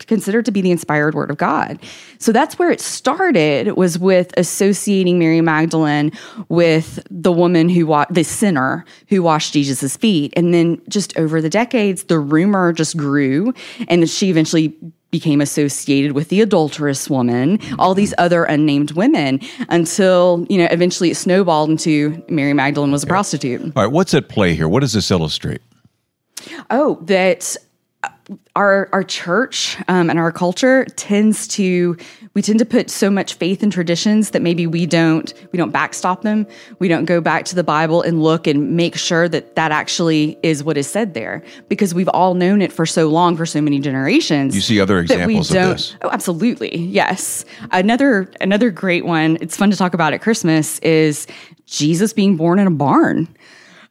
considered 0.01 0.45
to 0.45 0.53
be 0.53 0.61
the 0.61 0.71
inspired 0.71 1.15
word 1.15 1.31
of 1.31 1.39
God. 1.39 1.79
So 2.19 2.33
that's 2.33 2.59
where 2.59 2.71
it 2.71 2.83
started 2.83 3.79
was 3.79 3.99
with 3.99 4.35
associating 4.37 5.19
Mary 5.19 5.41
Magdalene 5.41 6.13
with 6.51 7.03
the 7.11 7.33
woman 7.33 7.71
who 7.71 7.87
wa- 7.87 8.05
the 8.11 8.23
sinner 8.23 8.85
who 9.09 9.23
washed 9.23 9.55
Jesus' 9.55 9.97
feet 9.97 10.35
and 10.37 10.53
then 10.53 10.83
just 10.87 11.17
over 11.17 11.41
the 11.41 11.49
decades 11.49 12.05
the 12.05 12.19
rumor 12.19 12.75
just 12.75 12.99
grew 12.99 13.55
and 13.89 14.09
she 14.09 14.29
eventually 14.29 14.77
became 15.13 15.41
associated 15.41 16.13
with 16.13 16.31
the 16.31 16.41
adulterous 16.41 17.09
woman, 17.09 17.61
all 17.79 17.95
these 17.95 18.15
other 18.19 18.45
unnamed 18.45 18.93
women, 18.93 19.41
until 19.69 20.45
you 20.49 20.59
know 20.59 20.67
eventually 20.73 21.11
it 21.11 21.17
snowballed 21.17 21.71
into 21.71 22.25
Mary 22.29 22.55
Magdalene 22.55 22.91
was 22.91 23.05
a 23.05 23.07
prostitute. 23.07 23.61
All 23.61 23.85
right, 23.85 23.93
what's 23.93 24.15
at 24.15 24.29
play 24.29 24.55
here? 24.55 24.69
What 24.69 24.81
does 24.81 24.95
this 24.95 25.11
illustrate? 25.11 25.61
Oh, 26.71 26.99
that 27.03 27.57
our 28.55 28.89
our 28.93 29.03
church 29.03 29.79
um, 29.89 30.11
and 30.11 30.19
our 30.19 30.31
culture 30.31 30.85
tends 30.97 31.49
to 31.49 31.97
we 32.35 32.43
tend 32.43 32.59
to 32.59 32.65
put 32.65 32.91
so 32.91 33.11
much 33.11 33.35
faith 33.35 33.63
in 33.63 33.71
traditions 33.71 34.31
that 34.31 34.43
maybe 34.43 34.67
we 34.67 34.87
don't 34.87 35.33
we 35.53 35.57
don't 35.57 35.71
backstop 35.71 36.23
them. 36.23 36.47
We 36.79 36.89
don't 36.89 37.05
go 37.05 37.21
back 37.21 37.45
to 37.47 37.55
the 37.55 37.65
Bible 37.65 38.03
and 38.03 38.23
look 38.23 38.47
and 38.47 38.77
make 38.77 38.97
sure 38.97 39.29
that 39.29 39.57
that 39.57 39.73
actually 39.73 40.39
is 40.43 40.65
what 40.65 40.77
is 40.77 40.89
said 40.89 41.15
there 41.15 41.43
because 41.69 41.95
we've 41.95 42.09
all 42.09 42.35
known 42.35 42.63
it 42.63 42.73
for 42.73 42.87
so 42.87 43.09
long 43.09 43.37
for 43.37 43.47
so 43.47 43.61
many 43.61 43.81
generations. 43.81 44.55
You 44.55 44.61
see 44.61 44.81
other 44.81 44.99
examples 44.99 45.51
of 45.51 45.55
this? 45.55 45.97
Oh, 46.03 46.11
absolutely. 46.11 46.77
Yes. 46.77 47.45
Another 47.71 48.31
another 48.41 48.71
great 48.71 49.05
one. 49.05 49.39
It's 49.41 49.57
fun 49.57 49.71
to 49.71 49.77
talk 49.77 49.95
about 49.95 50.13
at 50.13 50.23
Christmas 50.23 50.79
is 50.81 51.27
Jesus 51.67 52.13
being 52.13 52.37
born 52.37 52.59
in 52.59 52.67
a 52.67 52.71
barn. 52.71 53.29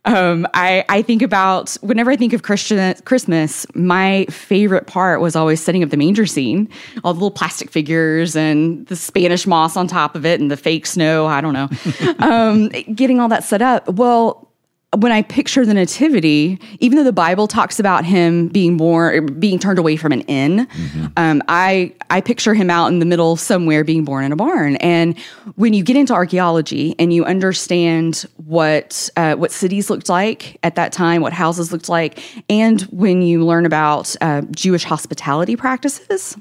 Um, 0.06 0.48
I, 0.54 0.84
I 0.90 1.04
think 1.04 1.22
about 1.22 1.78
whenever 1.82 2.10
I 2.10 2.16
think 2.16 2.34
of 2.34 2.42
Christian 2.42 2.96
Christmas, 3.06 3.68
my 3.76 4.26
favorite 4.30 4.88
part 4.88 5.22
was 5.22 5.36
always 5.36 5.62
setting 5.62 5.84
up 5.84 5.92
the 5.92 5.98
manger 5.98 6.26
scene, 6.26 6.70
all 7.04 7.14
the 7.14 7.20
little 7.20 7.32
plastic 7.32 7.70
figures 7.70 8.36
and 8.36 8.86
the 8.88 8.96
Spanish 8.96 9.46
moss 9.46 9.78
on 9.78 9.88
top 9.88 10.16
of 10.16 10.26
it 10.26 10.42
and 10.42 10.50
the 10.50 10.58
fake 10.58 10.88
snow. 10.88 11.28
I 11.28 11.40
don't 11.40 11.54
know, 11.54 11.70
um, 12.20 12.70
getting 12.94 13.20
all 13.20 13.30
that 13.30 13.44
set 13.44 13.62
up. 13.62 13.88
Well, 13.90 14.51
when 14.98 15.14
I 15.14 15.22
picture 15.22 15.66
the 15.66 15.74
nativity, 15.74 16.60
even 16.80 16.98
though 16.98 17.06
the 17.06 17.14
Bible 17.14 17.48
talks 17.48 17.80
about 17.80 18.04
him 18.04 18.50
being 18.50 18.76
born, 18.76 19.40
being 19.40 19.58
turned 19.58 19.80
away 19.80 19.96
from 19.96 20.12
an 20.12 20.22
inn, 20.22 20.68
um, 21.16 21.42
I 21.48 21.94
I 22.10 22.20
picture 22.20 22.54
him 22.54 22.70
out 22.70 22.88
in 22.88 23.00
the 23.00 23.06
middle 23.06 23.38
somewhere 23.38 23.86
being 23.86 24.04
born 24.04 24.26
in 24.26 24.34
a 24.34 24.36
barn. 24.36 24.76
And 24.78 25.18
when 25.56 25.74
you 25.74 25.82
get 25.82 25.96
into 25.96 26.14
archaeology 26.14 26.94
and 27.00 27.14
you 27.14 27.24
understand 27.24 28.26
what 28.36 29.10
uh, 29.16 29.36
what 29.36 29.54
cities 29.54 29.90
looked 29.90 30.10
like 30.10 30.60
at 30.62 30.76
that 30.76 30.92
time, 30.92 31.22
what 31.22 31.32
houses 31.32 31.72
looked 31.72 31.88
like, 31.88 32.22
and 32.50 32.82
when 32.92 33.22
you 33.22 33.46
learn 33.46 33.66
about 33.66 34.14
uh, 34.20 34.42
Jewish 34.52 34.84
hospitality 34.84 35.56
practices, 35.56 36.36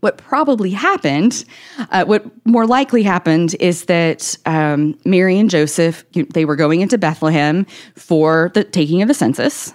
what 0.00 0.18
probably 0.18 0.70
happened, 0.70 1.44
uh, 1.90 2.04
what 2.04 2.24
more 2.46 2.66
likely 2.66 3.02
happened, 3.02 3.54
is 3.60 3.86
that 3.86 4.36
um, 4.46 4.98
Mary 5.04 5.38
and 5.38 5.50
Joseph 5.50 6.04
they 6.12 6.44
were 6.44 6.56
going 6.56 6.80
into 6.80 6.98
Bethlehem 6.98 7.66
for 7.96 8.50
the 8.54 8.64
taking 8.64 9.02
of 9.02 9.08
the 9.08 9.14
census, 9.14 9.72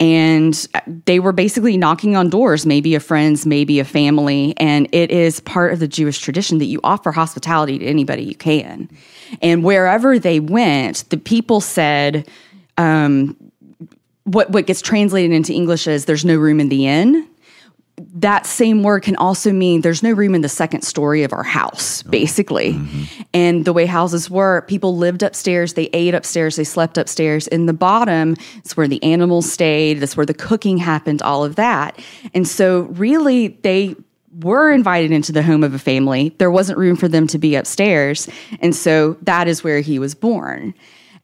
and 0.00 0.66
they 1.06 1.20
were 1.20 1.32
basically 1.32 1.76
knocking 1.76 2.16
on 2.16 2.30
doors, 2.30 2.66
maybe 2.66 2.94
a 2.94 3.00
friends, 3.00 3.46
maybe 3.46 3.80
a 3.80 3.84
family, 3.84 4.54
and 4.58 4.88
it 4.92 5.10
is 5.10 5.40
part 5.40 5.72
of 5.72 5.78
the 5.78 5.88
Jewish 5.88 6.18
tradition 6.18 6.58
that 6.58 6.66
you 6.66 6.80
offer 6.82 7.12
hospitality 7.12 7.78
to 7.78 7.84
anybody 7.84 8.24
you 8.24 8.34
can, 8.34 8.88
and 9.42 9.62
wherever 9.64 10.18
they 10.18 10.40
went, 10.40 11.08
the 11.10 11.18
people 11.18 11.60
said. 11.60 12.28
Um, 12.76 13.36
what 14.24 14.48
what 14.50 14.66
gets 14.66 14.80
translated 14.80 15.32
into 15.32 15.52
English 15.52 15.86
is 15.86 16.06
there's 16.06 16.24
no 16.24 16.36
room 16.36 16.58
in 16.58 16.70
the 16.70 16.86
inn 16.86 17.28
that 17.96 18.46
same 18.46 18.82
word 18.82 19.02
can 19.02 19.16
also 19.16 19.52
mean 19.52 19.80
there's 19.82 20.02
no 20.02 20.12
room 20.12 20.34
in 20.34 20.40
the 20.40 20.48
second 20.48 20.82
story 20.82 21.22
of 21.22 21.32
our 21.32 21.42
house, 21.42 22.04
oh. 22.04 22.10
basically. 22.10 22.74
Mm-hmm. 22.74 23.22
And 23.32 23.64
the 23.64 23.72
way 23.72 23.86
houses 23.86 24.28
were, 24.28 24.62
people 24.62 24.96
lived 24.96 25.22
upstairs, 25.22 25.74
they 25.74 25.90
ate 25.92 26.14
upstairs, 26.14 26.56
they 26.56 26.64
slept 26.64 26.98
upstairs. 26.98 27.46
In 27.48 27.66
the 27.66 27.72
bottom, 27.72 28.36
it's 28.56 28.76
where 28.76 28.88
the 28.88 29.02
animals 29.02 29.50
stayed, 29.50 30.00
that's 30.00 30.16
where 30.16 30.26
the 30.26 30.34
cooking 30.34 30.78
happened, 30.78 31.22
all 31.22 31.44
of 31.44 31.56
that. 31.56 31.98
And 32.34 32.46
so, 32.48 32.82
really, 32.82 33.48
they 33.48 33.94
were 34.40 34.72
invited 34.72 35.12
into 35.12 35.30
the 35.30 35.44
home 35.44 35.62
of 35.62 35.74
a 35.74 35.78
family. 35.78 36.34
There 36.38 36.50
wasn't 36.50 36.78
room 36.78 36.96
for 36.96 37.06
them 37.06 37.28
to 37.28 37.38
be 37.38 37.54
upstairs. 37.54 38.28
And 38.60 38.74
so, 38.74 39.16
that 39.22 39.46
is 39.46 39.62
where 39.62 39.80
he 39.80 39.98
was 40.00 40.14
born. 40.14 40.74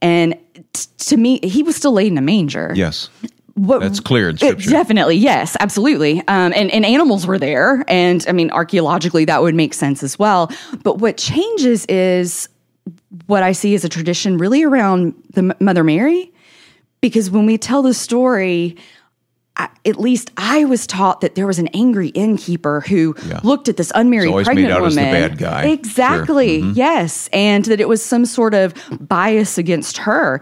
And 0.02 0.34
t- 0.72 0.88
to 0.98 1.16
me, 1.16 1.40
he 1.42 1.62
was 1.62 1.76
still 1.76 1.92
laid 1.92 2.12
in 2.12 2.18
a 2.18 2.22
manger 2.22 2.72
Yes. 2.74 3.10
What, 3.54 3.80
That's 3.80 4.00
clear 4.00 4.28
in 4.30 4.36
Scripture. 4.38 4.70
Definitely, 4.70 5.16
yes, 5.16 5.56
absolutely. 5.60 6.20
Um, 6.28 6.52
and, 6.54 6.70
and 6.70 6.84
animals 6.84 7.26
were 7.26 7.38
there. 7.38 7.84
And 7.88 8.24
I 8.28 8.32
mean, 8.32 8.50
archaeologically, 8.50 9.24
that 9.26 9.42
would 9.42 9.54
make 9.54 9.74
sense 9.74 10.02
as 10.02 10.18
well. 10.18 10.50
But 10.82 10.98
what 10.98 11.16
changes 11.16 11.84
is 11.86 12.48
what 13.26 13.42
I 13.42 13.52
see 13.52 13.74
as 13.74 13.84
a 13.84 13.88
tradition 13.88 14.38
really 14.38 14.62
around 14.62 15.14
the 15.34 15.54
Mother 15.60 15.84
Mary. 15.84 16.32
Because 17.00 17.30
when 17.30 17.46
we 17.46 17.56
tell 17.58 17.82
the 17.82 17.94
story, 17.94 18.76
I, 19.56 19.68
at 19.84 19.98
least 19.98 20.30
I 20.36 20.64
was 20.64 20.86
taught 20.86 21.20
that 21.22 21.34
there 21.34 21.46
was 21.46 21.58
an 21.58 21.68
angry 21.68 22.08
innkeeper 22.08 22.82
who 22.82 23.14
Yeah. 23.26 23.40
looked 23.42 23.68
at 23.68 23.76
this 23.76 23.90
unmarried 23.94 24.26
It's 24.26 24.30
always 24.30 24.46
made 24.48 24.54
pregnant 24.68 24.80
woman. 24.80 24.94
the 24.96 25.00
bad 25.28 25.38
guy. 25.38 25.62
Sure. 25.64 25.72
Exactly. 25.72 26.58
Yes, 26.74 27.28
and 27.32 27.64
that 27.66 27.80
it 27.80 27.88
was 27.88 28.02
some 28.02 28.26
sort 28.26 28.54
of 28.54 28.74
bias 29.00 29.58
against 29.58 29.98
her. 29.98 30.40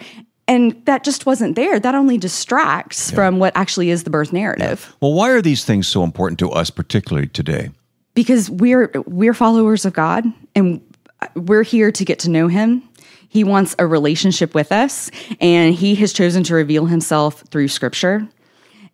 And 0.48 0.82
that 0.86 1.04
just 1.04 1.26
wasn't 1.26 1.56
there. 1.56 1.78
That 1.78 1.94
only 1.94 2.16
distracts 2.16 3.10
from 3.10 3.38
what 3.38 3.54
actually 3.54 3.90
is 3.90 4.04
the 4.04 4.10
birth 4.10 4.32
narrative. 4.32 4.96
Well, 5.00 5.12
why 5.12 5.28
are 5.28 5.42
these 5.42 5.64
things 5.64 5.86
so 5.86 6.02
important 6.02 6.38
to 6.38 6.50
us, 6.50 6.70
particularly 6.70 7.28
today? 7.28 7.70
Because 8.14 8.50
we're 8.50 8.90
we're 9.06 9.34
followers 9.34 9.84
of 9.84 9.92
God 9.92 10.24
and 10.54 10.80
uh, 11.20 11.28
we're 11.34 11.62
here 11.62 11.92
to 11.92 12.04
get 12.04 12.18
to 12.20 12.30
know 12.30 12.48
him. 12.48 12.82
He 13.28 13.44
wants 13.44 13.76
a 13.78 13.86
relationship 13.86 14.54
with 14.54 14.72
us 14.72 15.10
and 15.38 15.74
he 15.74 15.94
has 15.96 16.14
chosen 16.14 16.42
to 16.44 16.54
reveal 16.54 16.86
himself 16.86 17.42
through 17.50 17.68
scripture. 17.68 18.26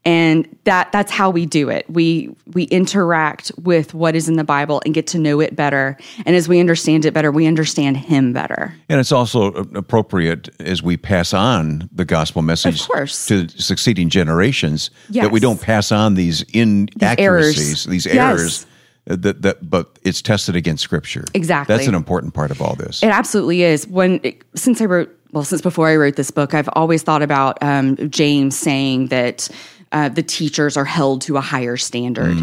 And 0.07 0.47
that 0.65 0.93
that's 0.93 1.11
how 1.11 1.31
we 1.31 1.47
do 1.47 1.71
it. 1.71 1.89
We 1.89 2.35
we 2.53 2.65
interact 2.65 3.51
with 3.63 3.95
what 3.95 4.15
is 4.15 4.29
in 4.29 4.37
the 4.37 4.45
Bible 4.45 4.83
and 4.85 4.93
get 4.93 5.07
to 5.09 5.19
know 5.19 5.41
it 5.41 5.57
better. 5.57 5.97
And 6.27 6.37
as 6.37 6.47
we 6.47 6.61
understand 6.61 7.07
it 7.07 7.15
better, 7.15 7.33
we 7.33 7.47
understand 7.47 7.97
him 7.97 8.33
better. 8.35 8.75
And 8.91 9.01
it's 9.01 9.13
also 9.13 9.47
appropriate 9.75 10.49
as 10.61 10.83
we 10.83 10.99
pass 10.99 11.33
on 11.33 11.89
the 11.91 12.05
gospel 12.05 12.43
message 12.43 12.83
Of 12.83 12.89
course. 12.89 13.27
to 13.27 13.49
succeeding 13.49 14.11
generations 14.11 14.91
that 15.11 15.31
we 15.31 15.41
don't 15.41 15.61
pass 15.61 15.91
on 15.91 16.15
these 16.15 16.43
inaccuracies, 16.53 17.69
errors. 17.69 17.85
these 17.85 18.07
errors 18.07 18.67
Uh, 19.09 19.17
That, 19.17 19.43
that, 19.43 19.71
but 19.71 19.99
it's 20.03 20.23
tested 20.23 20.57
against 20.57 20.83
Scripture. 20.83 21.25
Exactly. 21.35 21.75
That's 21.75 21.89
an 21.89 21.95
important 21.95 22.33
part 22.35 22.51
of 22.51 22.63
all 22.63 22.75
this. 22.75 23.03
It 23.03 23.09
absolutely 23.11 23.63
is. 23.63 23.87
When 23.87 24.21
since 24.55 24.81
I 24.81 24.87
wrote, 24.87 25.15
well, 25.33 25.45
since 25.45 25.61
before 25.61 25.89
I 25.89 25.97
wrote 25.97 26.17
this 26.17 26.31
book, 26.31 26.55
I've 26.55 26.71
always 26.75 27.03
thought 27.03 27.21
about 27.23 27.59
um, 27.63 27.97
James 28.09 28.57
saying 28.57 29.09
that 29.09 29.49
uh, 29.95 30.11
the 30.11 30.23
teachers 30.23 30.77
are 30.77 30.85
held 30.85 31.23
to 31.23 31.39
a 31.39 31.41
higher 31.41 31.79
standard, 31.79 32.37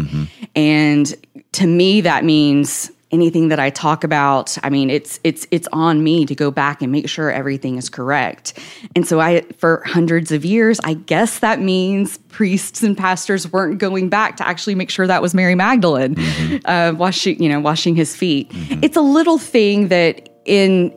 and 0.56 1.14
to 1.52 1.66
me, 1.66 2.00
that 2.00 2.24
means 2.24 2.90
anything 3.12 3.48
that 3.48 3.60
I 3.60 3.68
talk 3.68 4.04
about. 4.04 4.56
I 4.62 4.70
mean, 4.70 4.88
it's 4.90 5.20
it's 5.22 5.46
it's 5.50 5.68
on 5.72 6.02
me 6.02 6.24
to 6.26 6.34
go 6.34 6.50
back 6.50 6.82
and 6.82 6.90
make 6.90 7.08
sure 7.08 7.30
everything 7.30 7.76
is 7.76 7.88
correct. 7.88 8.58
And 8.96 9.06
so, 9.06 9.20
I 9.20 9.42
for 9.58 9.82
hundreds 9.84 10.32
of 10.32 10.44
years, 10.44 10.80
I 10.82 10.94
guess 10.94 11.38
that 11.40 11.60
means 11.60 12.18
priests 12.28 12.82
and 12.82 12.96
pastors 12.96 13.52
weren't 13.52 13.78
going 13.78 14.08
back 14.08 14.38
to 14.38 14.48
actually 14.48 14.74
make 14.74 14.90
sure 14.90 15.06
that 15.06 15.22
was 15.22 15.34
Mary 15.34 15.54
Magdalene 15.54 16.16
uh, 16.64 16.94
washing, 16.96 17.40
you 17.40 17.48
know, 17.48 17.60
washing 17.60 17.94
his 17.94 18.16
feet. 18.16 18.48
It's 18.82 18.96
a 18.96 19.02
little 19.02 19.38
thing 19.38 19.88
that 19.88 20.30
in 20.46 20.96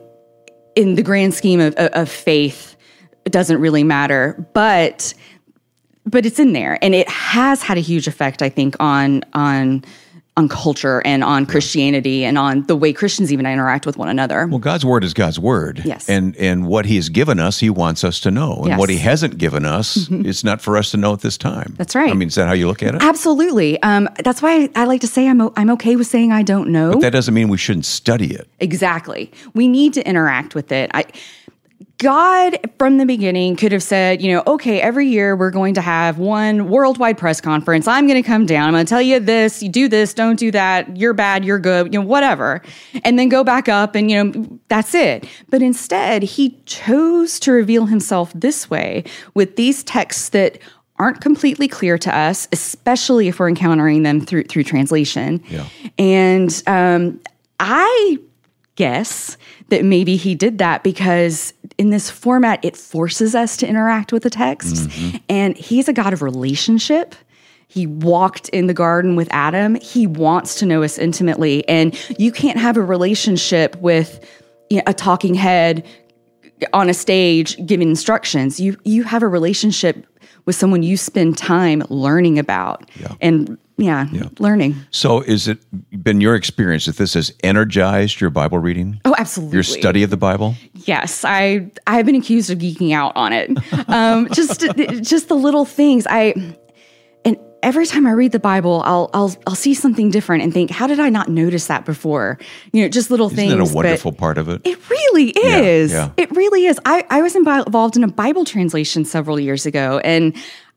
in 0.74 0.94
the 0.94 1.02
grand 1.02 1.34
scheme 1.34 1.60
of, 1.60 1.74
of, 1.74 1.90
of 1.92 2.08
faith 2.08 2.76
it 3.24 3.32
doesn't 3.32 3.60
really 3.60 3.82
matter 3.82 4.46
but 4.52 5.14
but 6.06 6.24
it's 6.24 6.38
in 6.38 6.52
there 6.52 6.78
and 6.82 6.94
it 6.94 7.08
has 7.08 7.62
had 7.62 7.76
a 7.76 7.80
huge 7.80 8.06
effect 8.06 8.42
i 8.42 8.48
think 8.48 8.74
on 8.80 9.22
on 9.32 9.84
on 10.38 10.48
culture 10.50 11.00
and 11.06 11.24
on 11.24 11.46
christianity 11.46 12.22
and 12.24 12.36
on 12.36 12.62
the 12.66 12.76
way 12.76 12.92
christians 12.92 13.32
even 13.32 13.46
interact 13.46 13.86
with 13.86 13.96
one 13.96 14.08
another 14.08 14.46
Well, 14.46 14.58
God's 14.58 14.84
word 14.84 15.02
is 15.02 15.14
God's 15.14 15.38
word. 15.38 15.80
Yes. 15.84 16.08
And 16.10 16.36
and 16.36 16.66
what 16.66 16.84
He 16.84 16.96
has 16.96 17.08
given 17.08 17.40
us, 17.40 17.58
He 17.58 17.70
wants 17.70 18.04
us 18.04 18.20
to 18.20 18.30
know. 18.30 18.56
And 18.58 18.66
Yes. 18.68 18.78
what 18.78 18.90
He 18.90 18.98
hasn't 18.98 19.38
given 19.38 19.64
us, 19.64 20.08
it's 20.10 20.44
not 20.44 20.60
for 20.60 20.76
us 20.76 20.90
to 20.90 20.98
know 20.98 21.14
at 21.14 21.20
this 21.20 21.38
time. 21.38 21.74
That's 21.78 21.94
right. 21.94 22.10
I 22.10 22.14
mean, 22.14 22.28
is 22.28 22.34
that 22.34 22.48
how 22.48 22.52
you 22.52 22.66
look 22.68 22.82
at 22.82 22.94
it? 22.94 23.02
absolutely 23.02 23.80
um, 23.82 24.08
that's 24.22 24.42
why 24.42 24.68
i 24.76 24.84
like 24.84 25.00
to 25.00 25.06
say 25.06 25.26
i'm, 25.26 25.40
I'm 25.56 25.70
okay 25.70 25.96
with 25.96 26.06
saying 26.06 26.32
i 26.32 26.42
don't 26.42 26.68
know 26.70 27.00
That 27.00 27.12
doesn't 27.12 27.32
mean 27.32 27.48
we 27.48 27.56
shouldn't 27.58 27.86
study 27.86 28.34
it. 28.34 28.46
Exactly. 28.60 29.32
We 29.54 29.68
need 29.68 29.94
to 29.94 30.06
interact 30.06 30.54
with 30.54 30.70
it. 30.70 30.90
I 30.92 31.04
God 31.98 32.58
from 32.78 32.98
the 32.98 33.06
beginning 33.06 33.56
could 33.56 33.72
have 33.72 33.82
said, 33.82 34.20
you 34.20 34.30
know, 34.32 34.42
okay, 34.46 34.80
every 34.82 35.06
year 35.06 35.34
we're 35.34 35.50
going 35.50 35.74
to 35.74 35.80
have 35.80 36.18
one 36.18 36.68
worldwide 36.68 37.16
press 37.16 37.40
conference. 37.40 37.88
I'm 37.88 38.06
going 38.06 38.22
to 38.22 38.26
come 38.26 38.44
down. 38.44 38.68
I'm 38.68 38.74
going 38.74 38.84
to 38.84 38.90
tell 38.90 39.00
you 39.00 39.18
this, 39.18 39.62
you 39.62 39.70
do 39.70 39.88
this, 39.88 40.12
don't 40.12 40.38
do 40.38 40.50
that. 40.50 40.94
You're 40.96 41.14
bad, 41.14 41.44
you're 41.44 41.58
good, 41.58 41.94
you 41.94 42.00
know, 42.00 42.06
whatever. 42.06 42.60
And 43.02 43.18
then 43.18 43.30
go 43.30 43.42
back 43.42 43.68
up 43.68 43.94
and, 43.94 44.10
you 44.10 44.22
know, 44.22 44.60
that's 44.68 44.94
it. 44.94 45.26
But 45.48 45.62
instead, 45.62 46.22
he 46.22 46.60
chose 46.66 47.40
to 47.40 47.52
reveal 47.52 47.86
himself 47.86 48.30
this 48.34 48.68
way 48.68 49.04
with 49.32 49.56
these 49.56 49.82
texts 49.82 50.28
that 50.30 50.58
aren't 50.98 51.20
completely 51.20 51.68
clear 51.68 51.96
to 51.98 52.14
us, 52.14 52.46
especially 52.52 53.28
if 53.28 53.38
we're 53.38 53.48
encountering 53.48 54.02
them 54.02 54.20
through 54.20 54.44
through 54.44 54.64
translation. 54.64 55.42
Yeah. 55.48 55.66
And 55.98 56.62
um, 56.66 57.20
I 57.60 58.18
guess 58.76 59.36
that 59.68 59.84
maybe 59.84 60.16
he 60.16 60.34
did 60.34 60.58
that 60.58 60.84
because 60.84 61.52
in 61.78 61.90
this 61.90 62.10
format, 62.10 62.64
it 62.64 62.76
forces 62.76 63.34
us 63.34 63.56
to 63.58 63.66
interact 63.66 64.12
with 64.12 64.22
the 64.22 64.30
text. 64.30 64.76
Mm-hmm. 64.76 65.16
And 65.28 65.56
he's 65.56 65.88
a 65.88 65.92
God 65.92 66.12
of 66.12 66.22
relationship. 66.22 67.14
He 67.68 67.86
walked 67.86 68.48
in 68.50 68.68
the 68.68 68.74
garden 68.74 69.16
with 69.16 69.28
Adam. 69.32 69.74
He 69.76 70.06
wants 70.06 70.54
to 70.56 70.66
know 70.66 70.82
us 70.82 70.98
intimately. 70.98 71.68
And 71.68 71.98
you 72.18 72.30
can't 72.30 72.58
have 72.58 72.76
a 72.76 72.82
relationship 72.82 73.76
with 73.76 74.24
you 74.70 74.78
know, 74.78 74.84
a 74.86 74.94
talking 74.94 75.34
head 75.34 75.86
on 76.72 76.88
a 76.88 76.94
stage 76.94 77.64
giving 77.66 77.88
instructions. 77.88 78.58
You 78.60 78.76
you 78.84 79.02
have 79.02 79.22
a 79.22 79.28
relationship 79.28 80.06
with 80.46 80.56
someone 80.56 80.82
you 80.82 80.96
spend 80.96 81.36
time 81.36 81.82
learning 81.90 82.38
about. 82.38 82.88
And 83.20 83.58
yeah, 83.78 84.06
yeah, 84.10 84.28
learning. 84.38 84.74
So, 84.90 85.20
is 85.20 85.48
it 85.48 85.58
been 86.02 86.20
your 86.20 86.34
experience 86.34 86.86
that 86.86 86.96
this 86.96 87.14
has 87.14 87.32
energized 87.44 88.20
your 88.20 88.30
Bible 88.30 88.58
reading? 88.58 89.00
Oh, 89.04 89.14
absolutely. 89.18 89.54
Your 89.56 89.62
study 89.62 90.02
of 90.02 90.10
the 90.10 90.16
Bible? 90.16 90.54
Yes, 90.74 91.24
I 91.24 91.70
I 91.86 91.96
have 91.96 92.06
been 92.06 92.14
accused 92.16 92.50
of 92.50 92.58
geeking 92.58 92.92
out 92.92 93.12
on 93.16 93.32
it. 93.32 93.50
Um, 93.88 94.28
just 94.32 94.60
just 95.02 95.28
the 95.28 95.34
little 95.36 95.64
things. 95.64 96.06
I 96.08 96.56
and 97.24 97.36
every 97.62 97.86
time 97.86 98.06
I 98.06 98.12
read 98.12 98.32
the 98.32 98.38
Bible, 98.38 98.82
I'll 98.84 99.10
I'll 99.14 99.36
I'll 99.46 99.54
see 99.54 99.74
something 99.74 100.10
different 100.10 100.42
and 100.42 100.52
think, 100.52 100.70
how 100.70 100.86
did 100.86 100.98
I 101.00 101.08
not 101.08 101.28
notice 101.28 101.66
that 101.66 101.84
before? 101.84 102.38
You 102.72 102.82
know, 102.82 102.88
just 102.88 103.10
little 103.10 103.26
Isn't 103.26 103.36
things. 103.36 103.52
that 103.52 103.60
a 103.60 103.74
wonderful 103.74 104.12
part 104.12 104.38
of 104.38 104.48
it? 104.48 104.62
It 104.64 104.90
really 104.90 105.30
is. 105.30 105.92
yeah. 105.92 106.10
It 106.16 106.30
really 106.32 106.66
is. 106.66 106.80
I, 106.84 107.04
I 107.10 107.22
was 107.22 107.36
involved 107.36 107.96
in 107.96 108.04
a 108.04 108.08
Bible 108.08 108.44
translation 108.44 109.04
several 109.04 109.38
years 109.38 109.66
ago, 109.66 109.98
and 109.98 110.34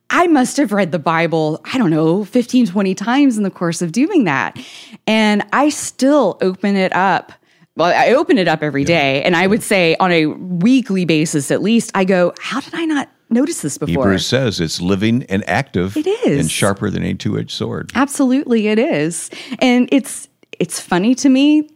I 0.09 0.27
must 0.27 0.57
have 0.57 0.71
read 0.71 0.91
the 0.91 0.99
Bible, 0.99 1.61
I 1.71 1.77
don't 1.77 1.91
know, 1.91 2.25
15, 2.25 2.67
20 2.67 2.95
times 2.95 3.37
in 3.37 3.43
the 3.43 3.51
course 3.51 3.81
of 3.81 3.91
doing 3.91 4.23
that. 4.23 4.57
And 5.05 5.45
I 5.53 5.69
still 5.69 6.37
open 6.41 6.75
it 6.75 6.93
up. 6.93 7.31
Well, 7.75 7.93
I 7.95 8.13
open 8.13 8.37
it 8.37 8.47
up 8.47 8.61
every 8.61 8.83
day, 8.83 9.23
and 9.23 9.37
I 9.37 9.47
would 9.47 9.63
say 9.63 9.95
on 10.01 10.11
a 10.11 10.25
weekly 10.25 11.05
basis 11.05 11.49
at 11.49 11.61
least, 11.61 11.91
I 11.95 12.03
go, 12.03 12.33
how 12.39 12.59
did 12.59 12.73
I 12.75 12.83
not 12.83 13.09
notice 13.29 13.61
this 13.61 13.77
before? 13.77 14.03
Hebrews 14.03 14.25
says 14.25 14.59
it's 14.59 14.81
living 14.81 15.23
and 15.29 15.47
active. 15.47 15.95
It 15.95 16.05
is. 16.05 16.39
And 16.39 16.51
sharper 16.51 16.89
than 16.89 17.03
a 17.03 17.13
two 17.13 17.37
edged 17.37 17.51
sword. 17.51 17.91
Absolutely, 17.95 18.67
it 18.67 18.79
is, 18.79 19.29
and 19.59 19.87
it's 19.93 20.27
it's 20.59 20.81
funny 20.81 21.15
to 21.15 21.29
me. 21.29 21.69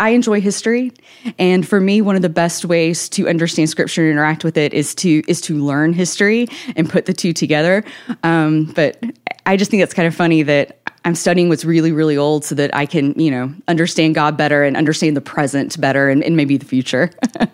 I 0.00 0.10
enjoy 0.10 0.40
history, 0.40 0.92
and 1.38 1.68
for 1.68 1.78
me, 1.78 2.00
one 2.00 2.16
of 2.16 2.22
the 2.22 2.30
best 2.30 2.64
ways 2.64 3.06
to 3.10 3.28
understand 3.28 3.68
Scripture 3.68 4.02
and 4.02 4.12
interact 4.12 4.44
with 4.44 4.56
it 4.56 4.72
is 4.72 4.94
to 4.96 5.22
is 5.28 5.42
to 5.42 5.62
learn 5.62 5.92
history 5.92 6.48
and 6.74 6.88
put 6.88 7.04
the 7.04 7.12
two 7.12 7.34
together. 7.34 7.84
Um, 8.22 8.72
but 8.74 8.98
I 9.44 9.58
just 9.58 9.70
think 9.70 9.82
it's 9.82 9.92
kind 9.92 10.08
of 10.08 10.14
funny 10.14 10.42
that 10.42 10.80
I'm 11.04 11.14
studying 11.14 11.50
what's 11.50 11.66
really 11.66 11.92
really 11.92 12.16
old 12.16 12.46
so 12.46 12.54
that 12.54 12.74
I 12.74 12.86
can 12.86 13.12
you 13.20 13.30
know 13.30 13.54
understand 13.68 14.14
God 14.14 14.38
better 14.38 14.64
and 14.64 14.74
understand 14.74 15.18
the 15.18 15.20
present 15.20 15.78
better 15.78 16.08
and, 16.08 16.24
and 16.24 16.34
maybe 16.34 16.56
the 16.56 16.66
future. 16.66 17.10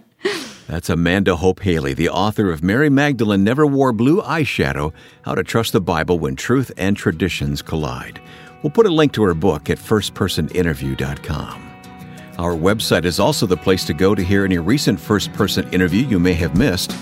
That's 0.68 0.88
Amanda 0.88 1.36
Hope 1.36 1.60
Haley, 1.60 1.94
the 1.94 2.08
author 2.08 2.50
of 2.50 2.62
Mary 2.62 2.90
Magdalene 2.90 3.44
Never 3.44 3.66
Wore 3.66 3.92
Blue 3.92 4.22
Eyeshadow 4.22 4.92
How 5.22 5.34
to 5.34 5.42
Trust 5.44 5.72
the 5.72 5.80
Bible 5.80 6.18
When 6.18 6.36
Truth 6.36 6.70
and 6.76 6.96
Traditions 6.96 7.60
Collide. 7.60 8.20
We'll 8.62 8.70
put 8.70 8.86
a 8.86 8.90
link 8.90 9.12
to 9.12 9.22
her 9.24 9.34
book 9.34 9.68
at 9.70 9.78
firstpersoninterview.com. 9.78 11.65
Our 12.38 12.54
website 12.54 13.06
is 13.06 13.18
also 13.18 13.46
the 13.46 13.56
place 13.56 13.84
to 13.86 13.94
go 13.94 14.14
to 14.14 14.22
hear 14.22 14.44
any 14.44 14.58
recent 14.58 15.00
first 15.00 15.32
person 15.32 15.72
interview 15.72 16.06
you 16.06 16.18
may 16.18 16.34
have 16.34 16.56
missed. 16.56 16.94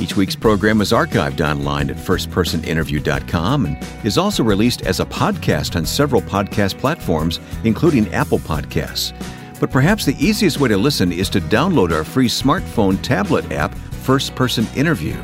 Each 0.00 0.16
week's 0.16 0.34
program 0.34 0.80
is 0.80 0.90
archived 0.90 1.40
online 1.40 1.90
at 1.90 1.96
firstpersoninterview.com 1.96 3.66
and 3.66 3.86
is 4.04 4.18
also 4.18 4.42
released 4.42 4.82
as 4.82 4.98
a 4.98 5.04
podcast 5.04 5.76
on 5.76 5.86
several 5.86 6.22
podcast 6.22 6.78
platforms, 6.78 7.38
including 7.62 8.12
Apple 8.12 8.40
Podcasts. 8.40 9.12
But 9.60 9.70
perhaps 9.70 10.04
the 10.04 10.16
easiest 10.18 10.58
way 10.58 10.68
to 10.70 10.76
listen 10.76 11.12
is 11.12 11.28
to 11.30 11.40
download 11.40 11.92
our 11.92 12.02
free 12.02 12.28
smartphone 12.28 13.00
tablet 13.00 13.52
app, 13.52 13.74
First 13.74 14.34
Person 14.34 14.66
Interview. 14.74 15.16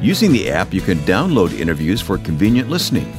Using 0.00 0.32
the 0.32 0.50
app, 0.50 0.74
you 0.74 0.80
can 0.80 0.98
download 1.00 1.56
interviews 1.56 2.00
for 2.00 2.18
convenient 2.18 2.70
listening. 2.70 3.14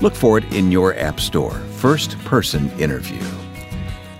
Look 0.00 0.14
for 0.14 0.38
it 0.38 0.44
in 0.52 0.70
your 0.70 0.94
app 0.98 1.18
store, 1.18 1.52
First 1.52 2.18
Person 2.20 2.70
Interview. 2.78 3.41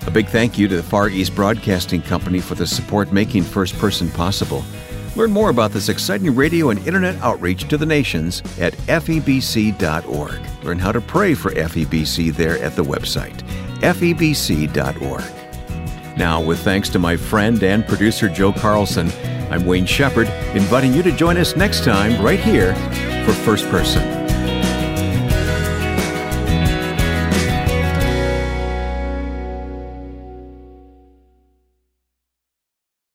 A 0.07 0.11
big 0.11 0.27
thank 0.27 0.59
you 0.59 0.69
to 0.69 0.77
the 0.77 0.83
Far 0.83 1.09
East 1.09 1.35
Broadcasting 1.35 2.03
Company 2.03 2.41
for 2.41 2.55
the 2.55 2.67
support 2.67 3.13
making 3.13 3.45
First 3.45 3.79
Person 3.79 4.11
possible. 4.11 4.65
Learn 5.15 5.31
more 5.31 5.51
about 5.51 5.73
this 5.73 5.89
exciting 5.89 6.35
radio 6.35 6.71
and 6.71 6.87
internet 6.87 7.15
outreach 7.23 7.69
to 7.69 7.77
the 7.77 7.87
nations 7.87 8.43
at 8.59 8.73
febc.org. 8.75 10.65
Learn 10.65 10.79
how 10.79 10.93
to 10.93 11.01
pray 11.01 11.35
for 11.35 11.53
FEBC 11.53 12.35
there 12.35 12.59
at 12.63 12.75
the 12.75 12.83
website, 12.83 13.43
febc.org. 13.81 15.25
Now, 16.17 16.43
with 16.43 16.61
thanks 16.61 16.89
to 16.91 16.99
my 16.99 17.17
friend 17.17 17.63
and 17.63 17.87
producer 17.87 18.29
Joe 18.29 18.53
Carlson, 18.53 19.11
I'm 19.51 19.67
Wayne 19.67 19.87
Shepherd, 19.87 20.29
inviting 20.57 20.95
you 20.95 21.03
to 21.03 21.13
join 21.13 21.37
us 21.37 21.57
next 21.57 21.85
time 21.85 22.23
right 22.25 22.41
here 22.41 22.75
for 23.25 23.33
First 23.33 23.69
Person. 23.69 24.22